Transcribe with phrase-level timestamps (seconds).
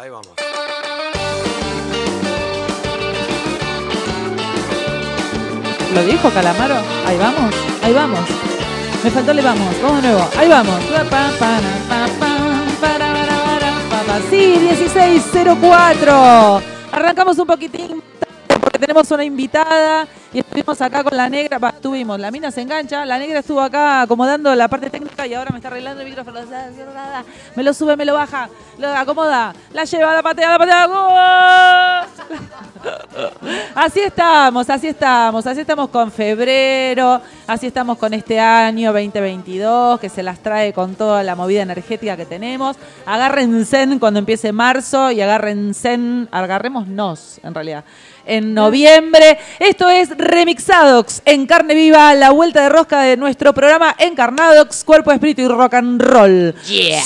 [0.00, 0.28] Ahí vamos.
[5.94, 6.76] ¿Lo dijo Calamaro?
[7.06, 8.20] Ahí vamos, ahí vamos.
[9.04, 10.26] Me faltó le vamos, vamos de nuevo.
[10.38, 10.74] Ahí vamos.
[14.30, 16.62] Sí, 1604.
[16.92, 18.02] Arrancamos un poquitín
[18.60, 23.04] porque tenemos una invitada y estuvimos acá con la negra, estuvimos, la mina se engancha,
[23.04, 26.40] la negra estuvo acá acomodando la parte técnica y ahora me está arreglando el micrófono.
[27.54, 32.06] Me lo sube, me lo baja, lo acomoda, la lleva, la patea, la patea.
[33.74, 40.08] Así estamos, así estamos, así estamos con febrero, así estamos con este año 2022 que
[40.08, 42.76] se las trae con toda la movida energética que tenemos.
[43.04, 45.98] Agárrense cuando empiece marzo y agárrense,
[46.30, 47.84] agarrémonos en realidad
[48.26, 49.38] en noviembre.
[49.58, 55.12] Esto es Remixadox en carne viva, la vuelta de rosca de nuestro programa Encarnadox, cuerpo,
[55.12, 56.54] espíritu y rock and roll.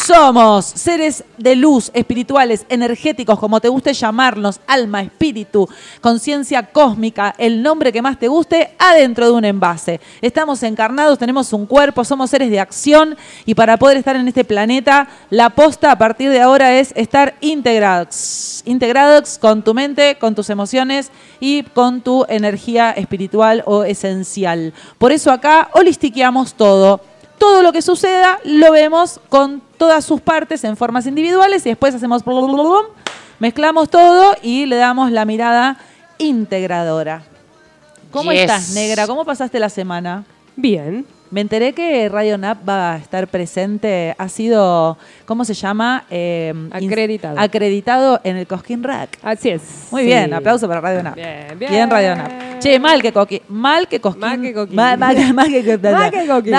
[0.06, 5.68] Somos seres de luz, espirituales, energéticos, como te guste llamarnos, alma, espíritu,
[6.01, 10.01] conciencia cósmica, el nombre que más te guste, adentro de un envase.
[10.21, 14.45] Estamos encarnados, tenemos un cuerpo, somos seres de acción y para poder estar en este
[14.45, 18.62] planeta, la posta a partir de ahora es estar integrados.
[18.65, 21.04] Integrados con tu mente, con tus emociones
[21.41, 24.73] y con tu energía espiritual o esencial.
[24.99, 27.01] Por eso acá holistiqueamos todo.
[27.38, 31.95] Todo lo que suceda lo vemos con todas sus partes en formas individuales y después
[31.95, 32.23] hacemos
[33.38, 35.79] mezclamos todo y le damos la mirada
[36.19, 37.23] integradora.
[38.11, 39.07] ¿Cómo estás, negra?
[39.07, 40.24] ¿Cómo pasaste la semana?
[40.57, 41.05] Bien.
[41.35, 44.96] Me enteré que Radio Nap va a estar presente, ha sido,
[45.27, 46.04] ¿cómo se llama?
[46.09, 47.40] Eh, acreditado.
[47.40, 49.18] Acreditado en el Cosquín Rack.
[49.21, 49.88] Así es.
[49.90, 51.16] Muy bien, aplauso para Radio Nap.
[51.16, 51.73] Bien, bien.
[51.73, 52.60] Bien, Radio Nap.
[52.60, 53.40] Che, mal que Cosquín.
[53.49, 54.21] Mal que Cosquín.
[54.29, 54.77] Mal que Cosquín.
[54.77, 56.55] Mal, mal, mal que Mal que Cosquín.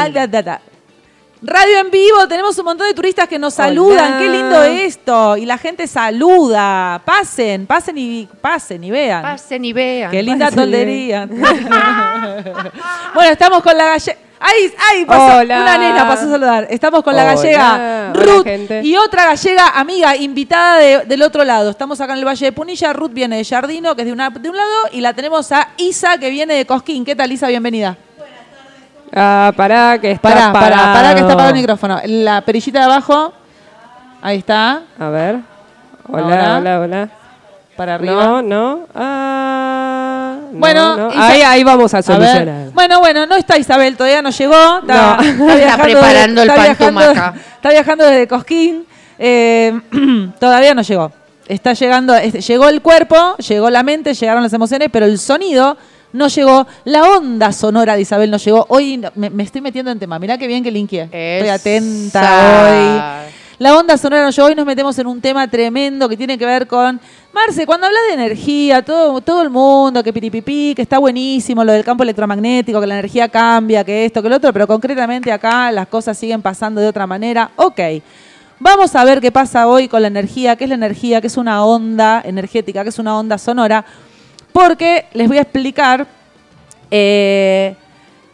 [1.42, 4.20] Radio en vivo, tenemos un montón de turistas que nos saludan.
[4.20, 5.38] Qué lindo esto.
[5.38, 7.02] Y la gente saluda.
[7.06, 9.22] Pasen, pasen y pasen y vean.
[9.22, 10.12] Pasen y vean.
[10.12, 11.26] Qué linda toldería.
[13.14, 14.25] bueno, estamos con la gallega.
[14.40, 15.62] Ahí, ahí pasó Hola.
[15.62, 16.68] una nena, pasó a saludar.
[16.70, 17.36] Estamos con la Hola.
[17.36, 18.46] gallega Ruth
[18.84, 21.70] y otra gallega amiga invitada de- del otro lado.
[21.70, 22.94] Estamos acá en el Valle de Punilla.
[22.94, 25.70] Ruth viene de Jardino, que es de, una, de un lado, y la tenemos a
[25.78, 27.06] Isa, que viene de Cosquín.
[27.06, 27.48] ¿Qué tal, Isa?
[27.48, 27.96] Bienvenida.
[29.14, 30.94] Ah, pará, que está Pará, pará, parado.
[30.94, 32.02] pará, que está parado el micrófono.
[32.06, 33.34] La perillita de abajo,
[34.22, 35.40] ahí está, A ver.
[36.10, 36.58] Hola, Ahora.
[36.58, 37.10] hola, hola.
[37.78, 38.14] para arriba.
[38.26, 38.80] No, no.
[38.94, 41.10] Ah, Bueno, no.
[41.14, 42.72] Ahí, ahí vamos a solucionar.
[42.74, 44.80] Bueno, bueno, no está Isabel, todavía no llegó.
[44.80, 45.50] Está, No.
[45.52, 47.34] Está preparando el pan tumaca.
[47.56, 48.86] está viajando desde Cosquín.
[49.20, 49.80] eh,
[50.40, 51.12] todavía no llegó.
[51.48, 55.78] Está llegando, llegó el cuerpo, llegó la mente, llegaron las emociones, pero el sonido
[56.12, 56.66] no llegó.
[56.86, 58.66] La onda sonora de Isabel no llegó.
[58.70, 60.18] Hoy me, me estoy metiendo en tema.
[60.18, 61.04] Mirá qué bien que linkeé.
[61.12, 63.25] Estoy atenta hoy.
[63.58, 64.30] La onda sonora.
[64.44, 67.00] Hoy nos metemos en un tema tremendo que tiene que ver con.
[67.32, 71.72] Marce, cuando hablas de energía, todo, todo el mundo, que piripipí, que está buenísimo lo
[71.72, 75.72] del campo electromagnético, que la energía cambia, que esto, que lo otro, pero concretamente acá
[75.72, 77.52] las cosas siguen pasando de otra manera.
[77.56, 77.80] Ok.
[78.60, 81.38] Vamos a ver qué pasa hoy con la energía, qué es la energía, qué es
[81.38, 83.86] una onda energética, qué es una onda sonora,
[84.52, 86.06] porque les voy a explicar
[86.92, 87.76] eh,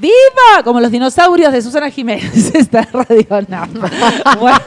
[0.00, 0.62] ¡Viva!
[0.64, 3.68] Como los dinosaurios de Susana Jiménez, esta Radio NAP.
[4.40, 4.58] bueno,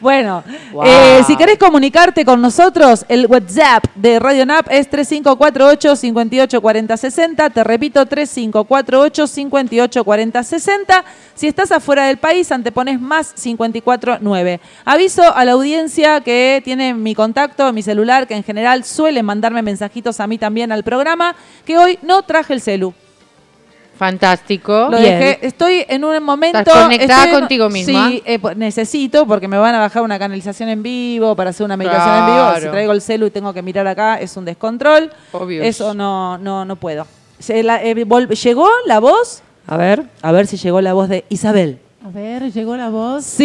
[0.00, 0.84] bueno, Wow.
[0.86, 7.64] eh, si querés comunicarte con nosotros, el WhatsApp de Radio NAP es 3548 584060 Te
[7.64, 11.04] repito, 3548 584060
[11.34, 14.60] Si estás afuera del país, antepones más 549.
[14.84, 19.62] Aviso a la audiencia que tiene mi contacto, mi celular, que en general suele mandarme
[19.62, 21.34] mensajitos a mí también al programa,
[21.64, 22.92] que hoy no traje el celu.
[23.96, 24.88] Fantástico.
[24.90, 25.18] Lo Bien.
[25.20, 26.58] dejé, estoy en un momento.
[26.58, 28.08] ¿Estás conectada estoy en- contigo misma?
[28.08, 31.64] Sí, eh, pues, necesito porque me van a bajar una canalización en vivo para hacer
[31.64, 32.54] una meditación en vivo.
[32.60, 35.10] Si traigo el celu y tengo que mirar acá, es un descontrol.
[35.32, 35.62] Obvio.
[35.62, 37.06] Eso no, no, no puedo.
[37.38, 39.42] Se la- eh, vol- ¿Llegó la voz?
[39.66, 40.04] A ver.
[40.22, 41.78] A ver si llegó la voz de Isabel.
[42.04, 43.24] A ver, llegó la voz.
[43.24, 43.44] Sí,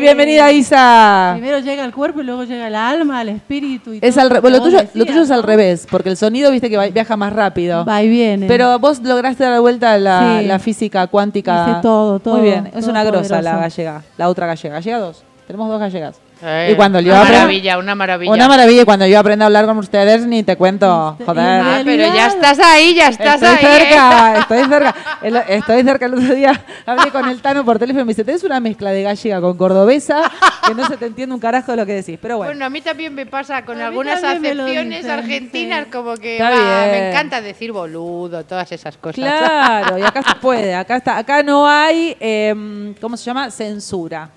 [0.00, 1.32] bienvenida Isa.
[1.36, 3.92] Primero llega el cuerpo y luego llega el alma, el espíritu.
[3.92, 6.16] Y Es todo al bueno, lo, tuyo, decías, lo tuyo es al revés, porque el
[6.16, 7.84] sonido, viste que va- viaja más rápido.
[7.84, 8.46] Va y viene.
[8.46, 10.46] Pero vos lograste dar vuelta a la, Sí.
[10.46, 11.66] la física cuántica.
[11.72, 14.74] Hice todo, todo, Muy bien, es una grosa la gallega, la otra gallega.
[14.76, 15.22] Gallega dos.
[15.46, 16.16] Tenemos dos gallegas.
[16.42, 18.32] Eh, y cuando yo una aprenda- maravilla, una maravilla.
[18.32, 18.82] Una maravilla.
[18.82, 21.16] Y cuando yo aprenda a hablar con ustedes, ni te cuento.
[21.24, 21.38] Joder.
[21.64, 23.64] Ah, pero ya estás ahí, ya estás estoy ahí.
[23.64, 23.78] ¿eh?
[23.88, 24.94] cerca, estoy cerca.
[25.22, 26.06] El- estoy cerca.
[26.06, 28.90] El otro día hablé con el Tano por teléfono y me dice, tenés una mezcla
[28.90, 30.30] de gallega con cordobesa
[30.66, 32.18] que no se te entiende un carajo de lo que decís.
[32.20, 32.50] Pero bueno.
[32.50, 35.90] Bueno, a mí también me pasa con A algunas acepciones argentinas, sí.
[35.90, 39.14] como que me encanta decir boludo, todas esas cosas.
[39.16, 43.50] Claro, y acá se puede, acá está, acá no hay, em, ¿cómo se llama?
[43.50, 44.28] Censura.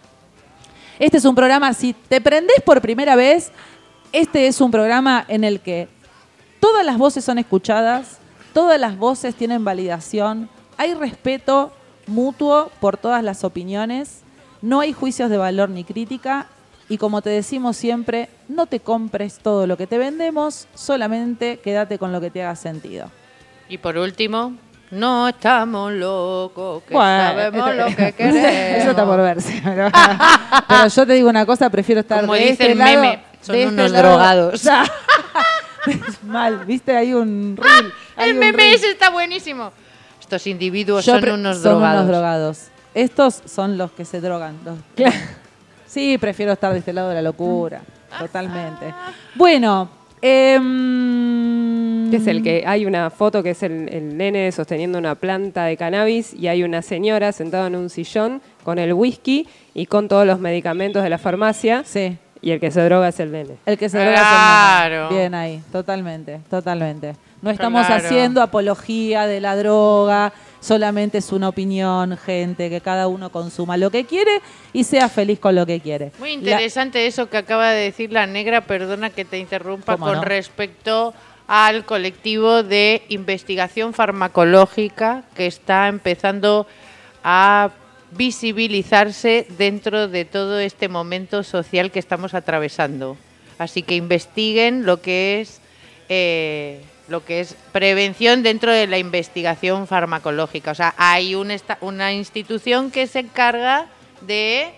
[0.99, 3.53] Este es un programa, si te prendés por primera vez,
[4.11, 5.87] este es un programa en el que
[6.59, 8.19] todas las voces son escuchadas,
[8.53, 11.71] todas las voces tienen validación, hay respeto
[12.05, 14.23] mutuo por todas las opiniones,
[14.61, 16.47] no hay juicios de valor ni crítica
[16.89, 21.97] y como te decimos siempre, no te compres todo lo que te vendemos, solamente quédate
[21.97, 23.09] con lo que te haga sentido.
[23.69, 24.53] Y por último,
[24.91, 28.44] no estamos locos, que Bueno, sabemos lo que queremos.
[28.81, 29.62] Eso está por verse.
[29.63, 29.89] Pero,
[30.68, 33.24] pero yo te digo una cosa, prefiero estar Como de dice este el lado, meme,
[33.41, 34.07] son de este unos lado.
[34.09, 34.62] drogados.
[35.88, 37.94] Es Mal, viste, hay un reel.
[38.18, 38.75] hay El un meme reel.
[38.75, 39.71] ese está buenísimo.
[40.19, 41.95] Estos individuos Yo son unos son drogados.
[42.01, 42.59] unos drogados.
[42.94, 44.57] Estos son los que se drogan.
[44.65, 44.77] los-
[45.88, 47.81] Sí, prefiero estar de este lado de la locura.
[48.19, 48.94] Totalmente.
[49.35, 49.89] Bueno,
[50.21, 55.15] em, Que es el que hay una foto que es el, el nene sosteniendo una
[55.15, 59.85] planta de cannabis y hay una señora sentada en un sillón con el whisky y
[59.85, 62.17] con todos los medicamentos de la farmacia Sí.
[62.41, 63.56] y el que se droga es el nene.
[63.65, 65.03] El que se droga es el Claro.
[65.09, 65.19] nene.
[65.19, 67.15] Bien ahí, totalmente, totalmente.
[67.41, 68.03] No estamos Claro.
[68.06, 73.89] haciendo apología de la droga, solamente es una opinión, gente, que cada uno consuma lo
[73.91, 74.41] que quiere
[74.73, 76.11] y sea feliz con lo que quiere.
[76.19, 80.07] Muy La- interesante eso que acaba de decir la negra, perdona que te interrumpa, ¿Cómo
[80.07, 80.21] con no?
[80.25, 81.13] respecto
[81.49, 86.67] al colectivo de investigación farmacológica que está empezando
[87.23, 87.71] a
[88.11, 93.17] visibilizarse dentro de todo este momento social que estamos atravesando.
[93.57, 95.59] Así que investiguen lo que es
[96.07, 100.69] eh, lo que es prevención dentro de la investigación farmacológica.
[100.69, 103.87] O sea, hay una institución que se encarga
[104.21, 104.69] de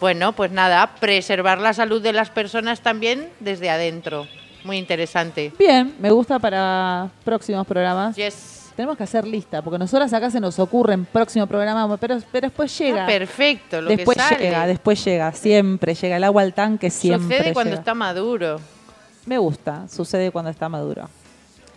[0.00, 4.26] bueno, pues nada, preservar la salud de las personas también desde adentro.
[4.66, 5.52] Muy interesante.
[5.58, 8.16] Bien, me gusta para próximos programas.
[8.16, 8.72] Yes.
[8.74, 12.76] Tenemos que hacer lista, porque nosotras acá se nos ocurren próximo programa, pero, pero después
[12.78, 13.04] llega.
[13.04, 14.44] Ah, perfecto, lo después que sale.
[14.44, 16.16] llega, después llega, siempre llega.
[16.18, 17.80] El agua al tanque siempre Sucede cuando llega.
[17.80, 18.60] está maduro.
[19.24, 21.08] Me gusta, sucede cuando está maduro.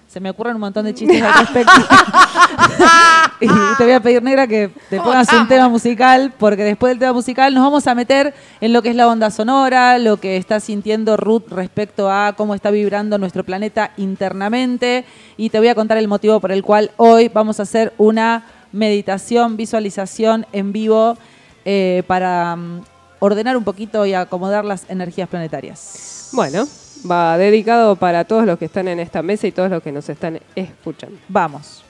[0.10, 1.72] Se me ocurren un montón de chistes al respecto.
[3.42, 3.48] y
[3.78, 7.14] te voy a pedir, negra, que te pongas un tema musical, porque después del tema
[7.14, 10.60] musical nos vamos a meter en lo que es la onda sonora, lo que está
[10.60, 15.06] sintiendo Ruth respecto a cómo está vibrando nuestro planeta internamente.
[15.38, 18.46] Y te voy a contar el motivo por el cual hoy vamos a hacer una
[18.72, 21.20] meditación, visualización en vivo
[21.66, 22.82] eh, para mm,
[23.20, 26.30] ordenar un poquito y acomodar las energías planetarias.
[26.34, 26.68] Bueno,
[27.10, 30.10] va dedicado para todos los que están en esta mesa y todos los que nos
[30.10, 31.18] están escuchando.
[31.28, 31.84] Vamos.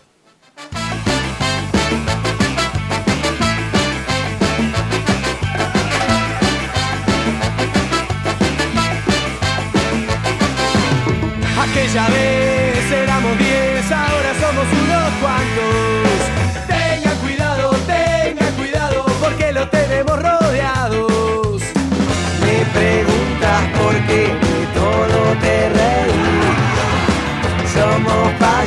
[11.62, 12.39] Aquella vez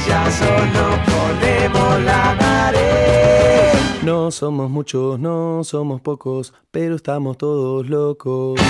[0.02, 4.02] Somos payasos, nos ponemos la nariz.
[4.02, 8.60] No somos muchos, no somos pocos, pero estamos todos locos.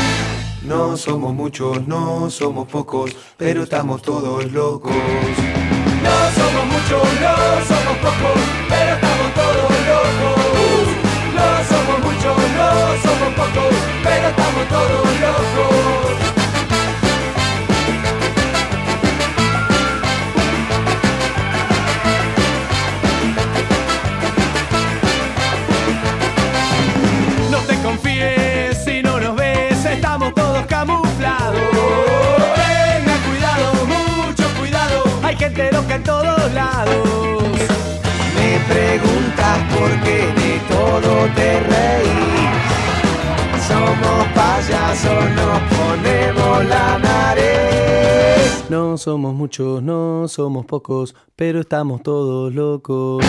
[0.65, 4.95] No somos muchos, no somos pocos, pero estamos todos locos.
[6.03, 7.35] No somos muchos, no
[7.67, 8.82] somos pocos, pero
[35.55, 37.09] gente loca en todos lados.
[38.37, 42.49] Me preguntas por qué de todo te reí.
[43.69, 48.65] Somos payasos, nos ponemos la nariz.
[48.71, 53.25] No somos muchos, no somos pocos, pero estamos todos locos.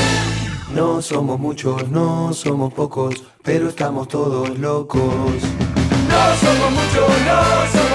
[0.74, 5.02] No somos muchos, no somos pocos, pero estamos todos locos.
[5.02, 7.93] No somos muchos, no somos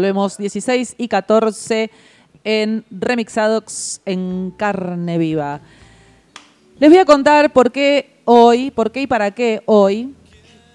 [0.00, 1.90] volvemos 16 y 14
[2.42, 5.60] en Remixadox en carne viva.
[6.78, 10.14] Les voy a contar por qué hoy, por qué y para qué hoy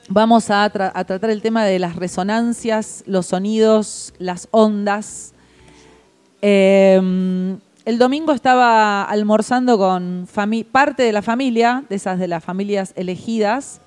[0.10, 5.34] vamos a, tra- a tratar el tema de las resonancias, los sonidos, las ondas.
[6.44, 10.28] Eh, el domingo estaba almorzando con
[10.72, 13.82] parte de la familia, de esas de las familias elegidas,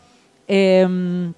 [0.49, 1.33] eh,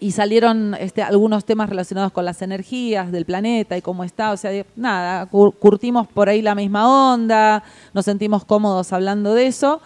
[0.00, 4.32] y salieron este, algunos temas relacionados con las energías del planeta y cómo está.
[4.32, 9.46] O sea, nada, cur- curtimos por ahí la misma onda, nos sentimos cómodos hablando de
[9.46, 9.80] eso.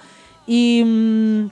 [0.47, 1.47] Y mm,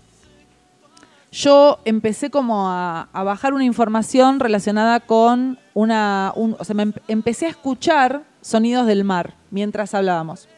[1.33, 6.33] yo empecé como a, bajar una información relacionada con una...
[6.37, 10.49] un- o sea, me em- empecé a escuchar sonidos del mar mientras hablábamos.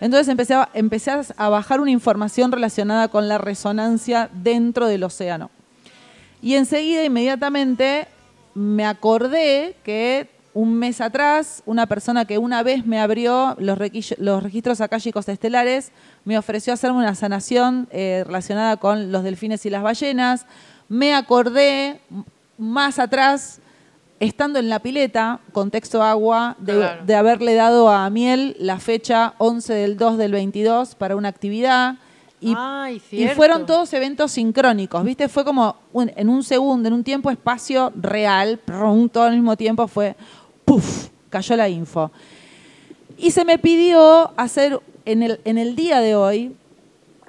[0.00, 5.50] Entonces empecé empecé a bajar una información relacionada con la resonancia dentro del océano.
[6.42, 8.08] Y enseguida, inmediatamente,
[8.54, 14.80] me acordé que un mes atrás, una persona que una vez me abrió los, registros
[14.80, 15.92] acálicos estelares,
[16.24, 20.46] me ofreció hacerme una sanación eh, relacionada con los delfines y las ballenas.
[20.88, 22.00] Me acordé
[22.58, 23.60] más atrás,
[24.20, 27.04] estando en la pileta, contexto agua, de, Claro.
[27.06, 31.94] de haberle dado a Miel la fecha 11 del 2 del 22 para una actividad.
[32.44, 33.36] Y, Ay, y cierto.
[33.36, 35.28] fueron todos eventos sincrónicos, ¿viste?
[35.28, 39.56] Fue como un- en un segundo, en un tiempo, espacio real, prum, todo al mismo
[39.56, 40.16] tiempo fue,
[40.64, 41.08] ¡puf!
[41.30, 42.10] Cayó la info.
[43.16, 46.56] Y se me pidió hacer en el, en el día de hoy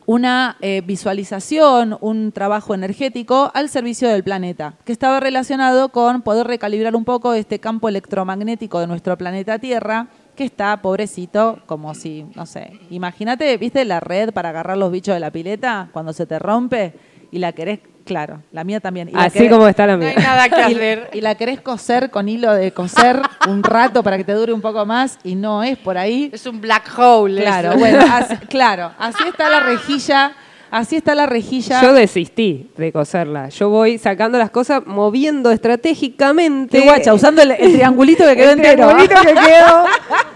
[0.05, 6.48] una eh, visualización, un trabajo energético al servicio del planeta, que estaba relacionado con poder
[6.48, 12.25] recalibrar un poco este campo electromagnético de nuestro planeta Tierra, que está pobrecito, como si,
[12.35, 16.25] no sé, imagínate, ¿viste la red para agarrar los bichos de la pileta cuando se
[16.25, 16.93] te rompe
[17.31, 19.09] y la querés, claro, la mía también.
[19.09, 20.23] y Así querés- como está la No hay mía.
[20.25, 21.09] nada que y- hacer.
[21.13, 24.61] Y, la querés coser con hilo de coser un rato para que te dure un
[24.61, 26.29] poco más y no es por ahí.
[26.31, 27.41] Es un black hole.
[27.41, 27.79] Claro, eso.
[27.79, 30.33] bueno, así, claro, así está la rejilla,
[30.73, 31.81] así está la rejilla.
[31.81, 33.49] Yo desistí de coserla.
[33.49, 36.79] Yo voy sacando las cosas, moviendo estratégicamente.
[36.79, 38.87] Qué guacha, usando el, el triangulito que quedó el entero.
[38.89, 39.85] triangulito que quedó,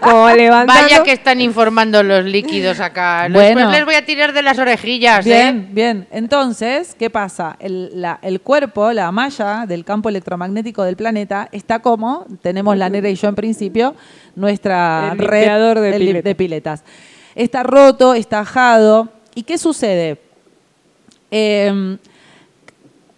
[0.00, 0.82] como levantando.
[0.82, 3.28] Vaya que están informando los líquidos acá.
[3.30, 3.56] Bueno.
[3.60, 5.30] Después les voy a tirar de las orejillas, ¿eh?
[5.30, 6.06] Bien, bien.
[6.10, 7.56] Entonces, ¿qué pasa?
[7.58, 12.88] El, la- el cuerpo, la malla del campo electromagnético del planeta está como, tenemos la
[12.88, 13.94] negra y yo en principio,
[14.36, 16.24] nuestra El red de el piletas.
[16.24, 16.84] de piletas.
[17.34, 19.08] Está roto, está ajado.
[19.34, 20.18] ¿Y qué sucede?
[21.30, 21.98] Eh,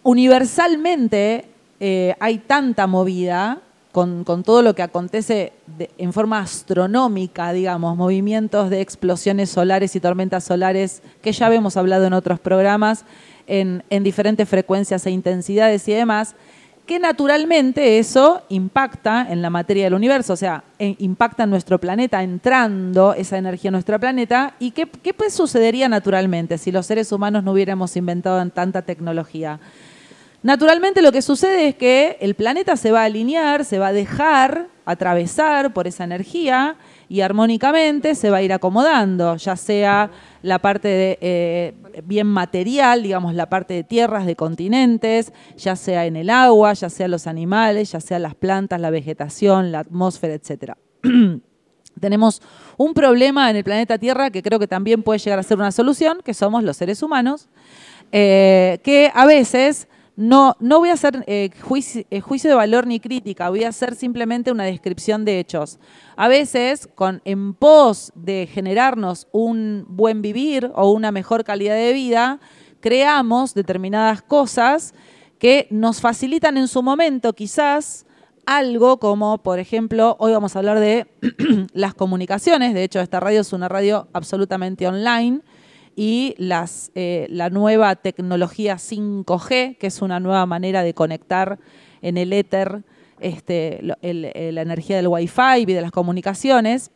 [0.03, 1.45] universalmente
[1.79, 3.59] eh, hay tanta movida
[3.91, 5.53] con, todo lo que acontece
[5.97, 12.05] en forma astronómica, digamos, movimientos de explosiones solares y tormentas solares, que ya hemos hablado
[12.05, 13.03] en otros programas,
[13.47, 16.35] en diferentes frecuencias e intensidades y demás,
[16.91, 21.79] que naturalmente eso impacta en la materia del universo, o sea, en- impacta en nuestro
[21.79, 24.55] planeta, entrando esa energía en nuestro planeta.
[24.59, 28.81] ¿Y qué, qué pues sucedería naturalmente si los seres humanos no hubiéramos inventado en tanta
[28.81, 29.61] tecnología?
[30.43, 33.93] Naturalmente lo que sucede es que el planeta se va a alinear, se va a
[33.93, 36.75] dejar atravesar por esa energía
[37.11, 40.09] y armónicamente se va a ir acomodando, ya sea
[40.43, 41.73] la parte de, eh,
[42.05, 46.89] bien material, digamos la parte de tierras, de continentes, ya sea en el agua, ya
[46.89, 50.77] sea los animales, ya sea las plantas, la vegetación, la atmósfera, etcétera.
[51.99, 52.41] Tenemos
[52.77, 55.73] un problema en el planeta Tierra que creo que también puede llegar a ser una
[55.73, 57.49] solución, que somos los seres humanos,
[58.13, 62.85] eh, que a veces no, no voy a hacer eh, juicio, eh, juicio de valor
[62.85, 65.79] ni crítica, voy a hacer simplemente una descripción de hechos.
[66.15, 71.93] A veces, con, en pos de generarnos un buen vivir o una mejor calidad de
[71.93, 72.39] vida,
[72.81, 74.93] creamos determinadas cosas
[75.39, 78.05] que nos facilitan en su momento quizás
[78.45, 81.07] algo como, por ejemplo, hoy vamos a hablar de
[81.73, 85.41] las comunicaciones, de hecho esta radio es una radio absolutamente online
[85.95, 86.35] y
[86.95, 91.59] eh, la nueva tecnología 5G, que es una nueva manera de conectar
[92.01, 92.83] en el éter
[93.19, 96.91] este, el- la energía del Wi-Fi y de las comunicaciones.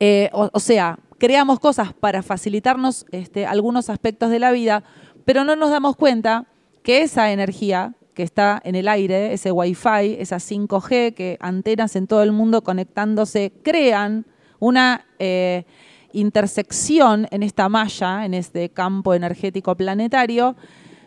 [0.00, 4.84] Eh, o, sea, creamos cosas para facilitarnos este, algunos aspectos de la vida,
[5.24, 6.46] pero no nos damos cuenta
[6.82, 12.06] que esa energía que está en el aire, ese Wi-Fi, esa 5G, que antenas en
[12.06, 14.26] todo el mundo conectándose, crean
[14.58, 15.64] una eh,
[16.12, 20.56] intersección en esta malla, en este campo energético planetario,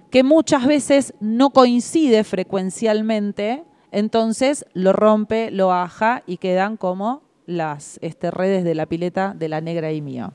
[0.09, 7.97] que muchas veces no coincide frecuencialmente, entonces lo rompe, lo aja y quedan como las
[8.01, 10.33] este, redes de la pileta de la negra y mío.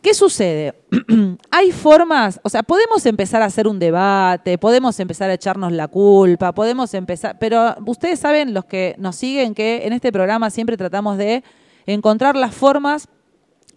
[0.00, 0.74] ¿Qué sucede?
[1.50, 5.88] Hay formas, o sea, podemos empezar a hacer un debate, podemos empezar a echarnos la
[5.88, 10.76] culpa, podemos empezar, pero ustedes saben, los que nos siguen, que en este programa siempre
[10.76, 11.42] tratamos de
[11.86, 13.08] encontrar las formas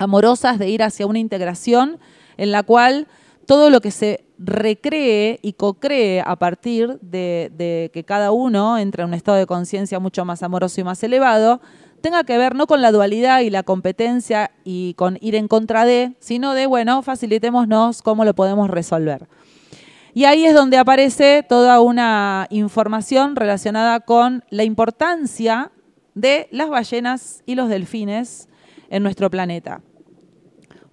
[0.01, 1.99] amorosas de ir hacia una integración
[2.37, 3.07] en la cual
[3.45, 9.09] todo lo que se recree y co-cree a partir de, que cada uno entre en
[9.09, 11.61] un estado de conciencia mucho más amoroso y más elevado,
[12.01, 15.85] tenga que ver no con la dualidad y la competencia y con ir en contra
[15.85, 19.27] de, sino de, bueno, facilitémonos cómo lo podemos resolver.
[20.13, 25.71] Y ahí es donde aparece toda una información relacionada con la importancia
[26.15, 28.49] de las ballenas y los delfines
[28.89, 29.81] en nuestro planeta.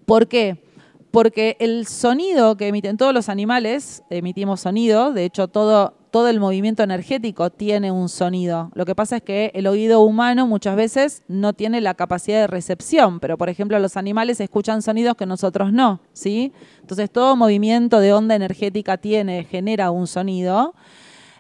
[0.08, 0.56] ¿Por qué?
[1.10, 6.40] Porque el sonido que emiten todos los animales, emitimos sonido, de hecho todo, todo el
[6.40, 8.70] movimiento energético tiene un sonido.
[8.72, 12.46] Lo que pasa es que el oído humano muchas veces no tiene la capacidad de
[12.46, 16.54] recepción, pero por ejemplo los animales escuchan sonidos que nosotros no, ¿sí?
[16.80, 20.74] Entonces todo movimiento de onda energética tiene, genera un sonido.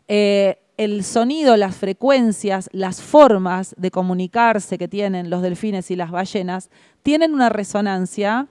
[0.08, 6.10] Eh, el sonido, las frecuencias, las formas de comunicarse que tienen los delfines y las
[6.10, 6.68] ballenas
[7.02, 8.46] tienen una resonancia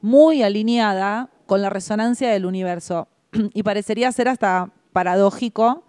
[0.00, 3.08] muy alineada con la resonancia del universo.
[3.54, 5.84] Y parecería ser hasta paradójico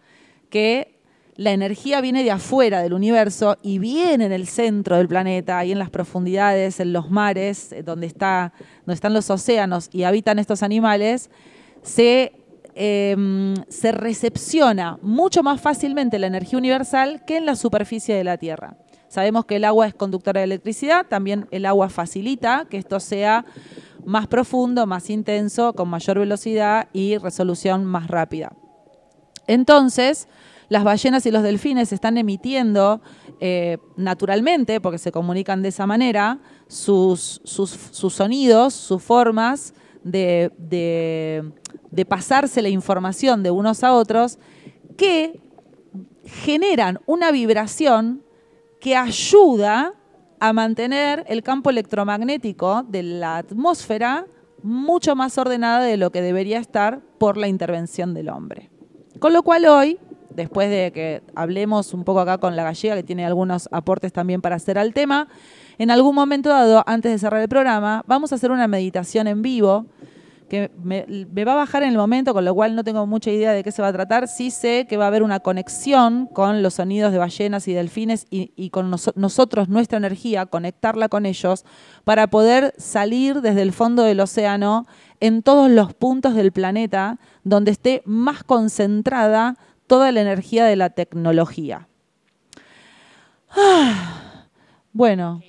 [0.49, 0.99] que
[1.35, 5.71] la energía viene de afuera del universo y viene en el centro del planeta, ahí
[5.71, 10.37] en las profundidades, en los mares, eh, donde, está, donde están los océanos y habitan
[10.37, 11.29] estos animales,
[11.81, 12.33] se,
[12.75, 13.15] eh,
[13.69, 18.75] se recepciona mucho más fácilmente la energía universal que en la superficie de la Tierra.
[19.07, 23.45] Sabemos que el agua es conductora de electricidad, también el agua facilita que esto sea
[24.09, 28.53] más profundo, más intenso, con mayor velocidad y resolución más rápida.
[29.45, 30.27] Entonces,
[30.67, 33.01] las ballenas y los delfines están emitiendo
[33.39, 37.69] eh, naturalmente, porque se comunican de esa manera, sus, sus,
[38.11, 41.51] sonidos, sus formas de, de,
[41.91, 44.39] de pasarse la información de unos a otros,
[44.97, 45.39] que
[46.25, 48.23] generan una vibración
[48.81, 49.93] que ayuda
[50.39, 54.25] a mantener el campo electromagnético de la atmósfera
[54.63, 58.69] mucho más ordenada de lo que debería estar por la intervención del hombre.
[59.19, 59.97] Con lo cual hoy,
[60.29, 64.41] después de que hablemos un poco acá con la gallega, que tiene algunos aportes también
[64.41, 65.27] para hacer al tema,
[65.77, 69.41] en algún momento dado, antes de cerrar el programa, vamos a hacer una meditación en
[69.41, 69.85] vivo
[70.49, 71.05] que me,
[71.45, 73.71] va a bajar en el momento, con lo cual no tengo mucha idea de qué
[73.71, 74.27] se va a tratar.
[74.27, 78.27] Sí sé que va a haber una conexión con los sonidos de ballenas y delfines
[78.29, 81.63] y, y con nos, nosotros, nuestra energía, conectarla con ellos
[82.03, 84.85] para poder salir desde el fondo del océano
[85.19, 89.55] en todos los puntos del planeta donde esté más concentrada
[89.87, 91.87] toda la energía de la tecnología.
[93.49, 94.45] Ah,
[94.93, 95.41] bueno.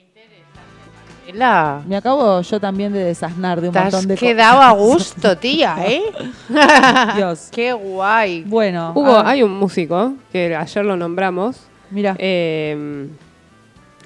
[1.33, 5.77] Me acabo yo también de desasnar de un Te montón de quedado a gusto, tía,
[5.87, 6.03] ¿eh?
[7.17, 7.49] Dios.
[7.53, 8.45] Qué guay.
[8.45, 11.57] Bueno, Hugo, hay un músico que ayer lo nombramos,
[11.91, 12.15] mira.
[12.19, 13.09] eh,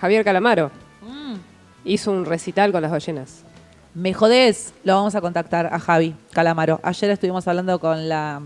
[0.01, 0.71] Javier Calamaro.
[1.03, 1.35] Mm.
[1.85, 3.45] Hizo un recital con las ballenas.
[3.95, 6.81] Me jodés, lo vamos a contactar a Javi Calamaro.
[6.83, 8.41] Ayer estuvimos hablando con la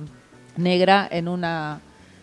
[0.56, 1.80] negra en una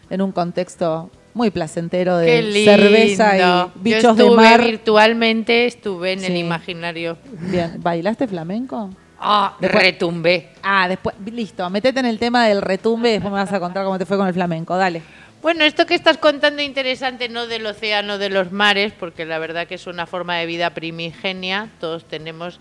[0.10, 2.72] en un contexto muy placentero de Qué lindo.
[2.72, 4.64] cerveza y bichos Yo de mar.
[4.64, 7.18] virtualmente, estuve en el imaginario.
[7.52, 8.90] Bien, ¿bailaste flamenco?
[9.20, 10.50] Ah, Después- retumbé.
[10.64, 13.84] Ah, después, listo, metete en el tema del retumbe y después me vas a contar
[13.84, 14.78] cómo te fue con el flamenco.
[14.78, 15.02] Dale.
[15.42, 19.68] Bueno, esto que estás contando interesante no del océano, de los mares, porque la verdad
[19.68, 21.70] que es una forma de vida primigenia.
[21.82, 22.60] Todos tenemos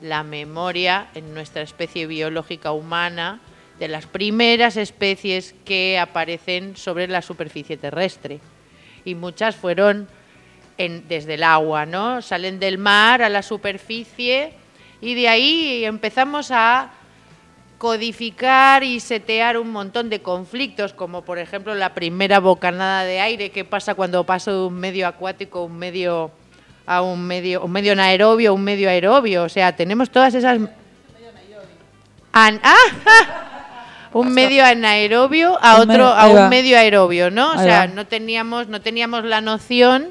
[0.00, 3.40] la memoria en nuestra especie biológica humana
[3.82, 8.38] de las primeras especies que aparecen sobre la superficie terrestre.
[9.04, 10.06] Y muchas fueron
[10.78, 12.22] en- desde el agua, ¿no?
[12.22, 14.52] Salen del mar a la superficie
[15.00, 16.92] y de ahí empezamos a
[17.78, 23.50] codificar y setear un montón de conflictos, como por ejemplo la primera bocanada de aire,
[23.50, 26.30] qué pasa cuando paso de un medio acuático a un medio
[26.86, 30.60] a un medio un medio anaerobio un medio aerobio, o sea, tenemos todas esas
[32.32, 33.48] An- ¡Ah!
[34.12, 37.50] Un medio anaerobio a otro a un medio aerobio, ¿no?
[37.52, 37.86] O Ahí sea, va.
[37.88, 40.08] no teníamos no teníamos la noción,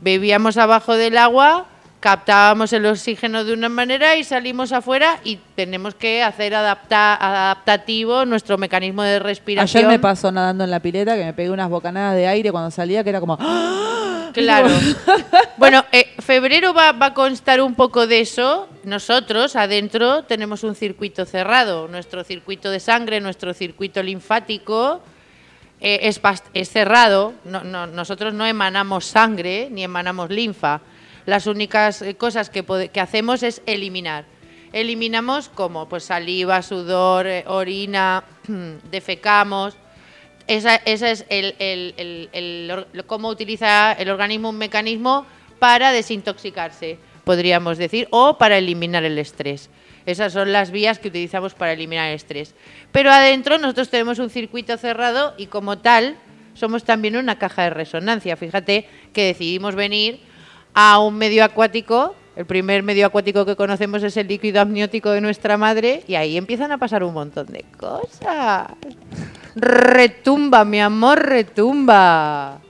[0.00, 1.66] bebíamos abajo del agua,
[2.00, 8.24] captábamos el oxígeno de una manera y salimos afuera y tenemos que hacer adapta- adaptativo
[8.24, 9.84] nuestro mecanismo de respiración.
[9.84, 12.70] Ayer me pasó nadando en la pileta que me pegué unas bocanadas de aire cuando
[12.70, 13.36] salía que era como...
[13.40, 13.99] ¡Ah!
[14.34, 14.68] Claro.
[15.56, 18.68] bueno, eh, febrero va, va a constar un poco de eso.
[18.84, 25.02] Nosotros adentro tenemos un circuito cerrado, nuestro circuito de sangre, nuestro circuito linfático
[25.80, 26.20] eh, es,
[26.54, 27.34] es cerrado.
[27.44, 30.80] No- no- nosotros no emanamos sangre ni emanamos linfa.
[31.26, 34.24] Las únicas eh, cosas que, que hacemos es eliminar.
[34.72, 38.24] eliminamos como pues saliva, sudor, orina,
[38.90, 39.76] defecamos.
[40.50, 45.24] Esa, es el, el- el- el cómo utiliza el organismo un mecanismo
[45.60, 49.70] para desintoxicarse, podríamos decir, o para eliminar el estrés.
[50.06, 52.54] Esas son las vías que utilizamos para eliminar el estrés.
[52.90, 56.16] Pero adentro nosotros tenemos un circuito cerrado y como tal
[56.54, 58.36] somos también una caja de resonancia.
[58.36, 60.18] Fíjate que decidimos venir
[60.74, 62.16] a un medio acuático.
[62.40, 66.38] El primer medio acuático que conocemos es el líquido amniótico de nuestra madre y ahí
[66.38, 68.66] empiezan a pasar un montón de cosas.
[69.54, 72.62] Retumba, mi amor, retumba.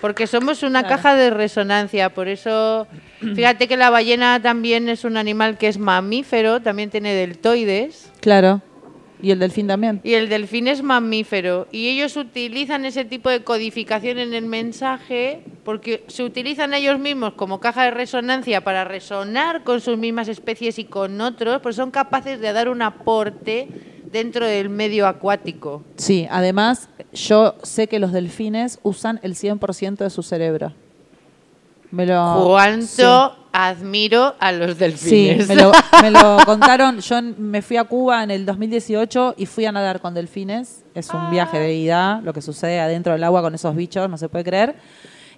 [0.00, 2.86] Porque somos una caja de resonancia, por eso,
[3.34, 8.62] fíjate que la ballena también es un animal que es mamífero, también tiene deltoides, Claro.
[9.22, 10.00] Y el delfín también.
[10.04, 11.66] y el delfín es mamífero.
[11.72, 17.34] Y ellos utilizan ese tipo de codificación en el mensaje porque se utilizan ellos mismos
[17.34, 21.90] como caja de resonancia para resonar con sus mismas especies y con otros, pues son
[21.90, 23.68] capaces de dar un aporte
[24.10, 25.82] dentro del medio acuático.
[25.96, 30.72] Sí, además, yo sé que los delfines usan el 100% de su cerebro.
[31.90, 32.44] Me lo.
[32.46, 35.48] ¿Cuánto admiro a los Sí, delfines?
[35.48, 37.00] me lo, me lo contaron.
[37.00, 40.84] Yo me fui a Cuba en el 2018 y fui a nadar con delfines.
[40.94, 44.16] Es un viaje de ida, lo que sucede adentro del agua con esos bichos, no
[44.18, 44.74] se puede creer.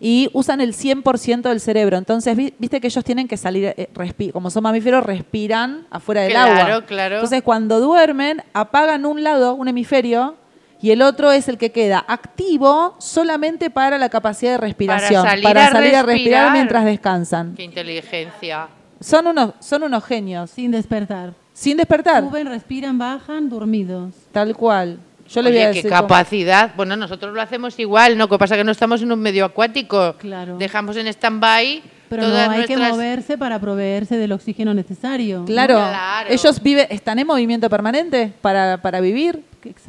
[0.04, 1.96] Y usan el 100% del cerebro.
[1.96, 3.88] Entonces, vi- viste que ellos tienen que salir, eh,
[4.32, 6.54] como son mamíferos, respiran afuera del agua.
[6.56, 7.14] Claro, claro.
[7.16, 10.34] Entonces, cuando duermen, apagan un lado, un hemisferio,
[10.82, 15.24] y el otro es el que queda activo solamente para la capacidad de respiración.
[15.24, 16.52] salir a salir a respirar respirar.
[16.52, 17.54] mientras descansan.
[17.54, 18.68] Qué inteligencia.
[19.00, 20.50] Son unos, son unos genios.
[20.50, 21.32] Sin despertar.
[21.52, 22.22] Sin despertar.
[22.24, 24.12] Suben, respiran, bajan, dormidos.
[24.32, 24.98] Tal cual.
[25.28, 25.90] Yo le voy a qué decir.
[25.90, 26.72] cómo- capacidad.
[26.76, 28.24] Bueno, nosotros lo hacemos igual, ¿no?
[28.24, 30.14] Lo que pasa es que no estamos en un medio acuático.
[30.18, 30.58] Claro.
[30.58, 31.82] Dejamos en stand-by
[32.16, 35.44] Pero todas no hay que moverse para proveerse del oxígeno necesario.
[35.46, 36.28] Claro, Claro.
[36.30, 39.42] ellos viven, están en movimiento permanente para, para vivir,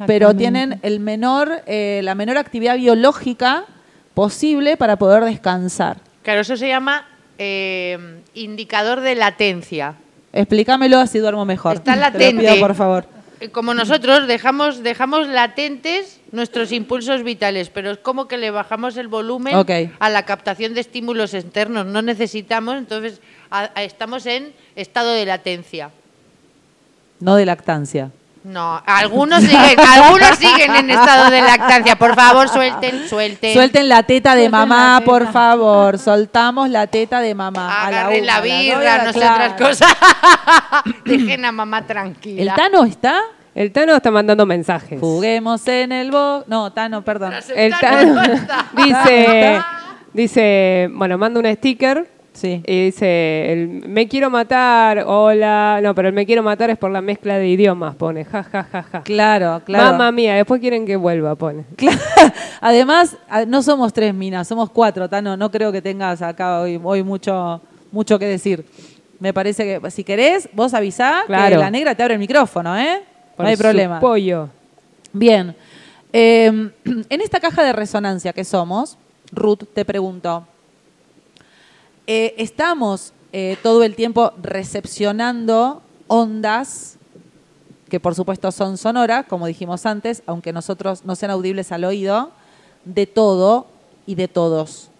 [0.06, 3.64] pero tienen el menor, eh, la menor actividad biológica
[4.14, 5.98] posible para poder descansar.
[6.22, 7.06] Claro, eso se llama
[7.38, 7.98] eh,
[8.34, 9.94] indicador de latencia.
[10.32, 11.74] Explícamelo así duermo mejor.
[11.76, 12.42] Está Te lo latente.
[12.42, 13.06] pido, por favor.
[13.40, 18.96] Eh, Como nosotros dejamos, dejamos latentes nuestros impulsos vitales, pero es como que le bajamos
[18.96, 19.54] el volumen
[20.00, 21.86] a la captación de estímulos externos.
[21.86, 23.20] No necesitamos, entonces
[23.50, 25.90] a- a- estamos en estado de latencia.
[27.20, 28.10] No de lactancia.
[28.42, 31.96] No, algunos siguen, algunos siguen en estado de lactancia.
[31.96, 33.54] Por favor, suelten, suelten.
[33.54, 35.10] Suelten la teta de Suelten mamá, la teta.
[35.10, 35.98] por favor.
[35.98, 37.86] Soltamos la teta de mamá.
[37.86, 39.96] A la Agarren una, la a las dos, birra, a la- no sé otras cosas.
[41.06, 42.42] Dejen a mamá tranquila.
[42.42, 43.22] ¿El Tano está?
[43.54, 44.98] El Tano está mandando mensajes.
[45.00, 46.44] Juguemos en el bo...
[46.48, 47.32] No, Tano, perdón.
[47.54, 48.20] El Tano
[48.76, 49.60] dice,
[50.12, 52.60] dice, bueno, manda un sticker Sí.
[52.66, 56.90] y dice, el, me quiero matar, hola, no, pero el me quiero matar es por
[56.90, 59.02] la mezcla de idiomas, pone, ja, ja, ja, ja.
[59.04, 59.92] Claro, claro.
[59.92, 61.64] Mamma mía, después quieren que vuelva, pone.
[61.76, 61.96] Claro.
[62.60, 65.36] Además, no somos tres minas, somos cuatro, Tano.
[65.36, 67.60] No creo que tengas acá hoy, hoy mucho,
[67.92, 68.66] mucho que decir.
[69.20, 71.58] Me parece que si querés, vos avisá que Claro.
[71.60, 73.00] la negra te abre el micrófono, ¿eh?
[73.36, 74.00] Por no hay su problema.
[74.00, 74.48] pollo.
[75.12, 75.54] Bien.
[76.12, 76.46] Eh,
[76.84, 78.96] en esta caja de resonancia que somos,
[79.32, 80.46] Ruth te pregunto,
[82.06, 86.98] eh, estamos eh, todo el tiempo recepcionando ondas
[87.88, 92.32] que por supuesto son sonoras, como dijimos antes, aunque nosotros no sean audibles al oído,
[92.84, 93.66] de todo
[94.06, 94.90] y de todos.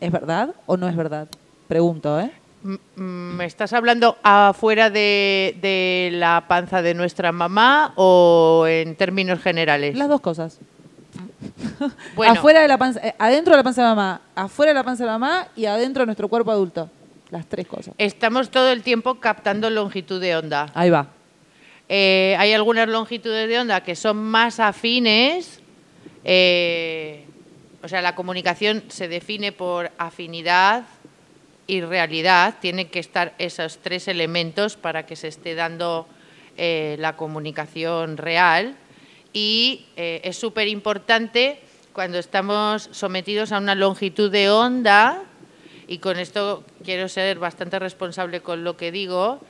[0.00, 1.28] ¿Es verdad o no es verdad?
[1.66, 2.32] Pregunto, ¿eh?
[2.68, 9.40] Mm, ¿Me estás hablando afuera de, de la panza de nuestra mamá o en términos
[9.40, 9.96] generales?
[9.96, 10.58] Las dos cosas.
[12.14, 14.84] Bueno, Afuera de la panza, eh, adentro de la panza de mamá, afuera de la
[14.84, 16.90] panza de mamá y adentro de nuestro cuerpo adulto.
[17.30, 17.94] Las tres cosas.
[17.98, 20.66] estamos todo el tiempo captando longitud de onda.
[20.74, 21.06] Ahí va.
[21.88, 25.60] Eh, hay algunas longitudes de onda que son más afines.
[26.24, 27.24] eh,
[27.82, 30.82] o sea, la comunicación se define por afinidad
[31.68, 32.56] y realidad.
[32.60, 36.08] Tienen que estar esos tres elementos para que se esté dando
[36.56, 38.74] eh, la comunicación real.
[39.32, 41.60] Y eh, es súper importante
[41.92, 45.22] cuando estamos sometidos a una longitud de onda,
[45.86, 49.40] y con esto quiero ser bastante responsable con lo que digo,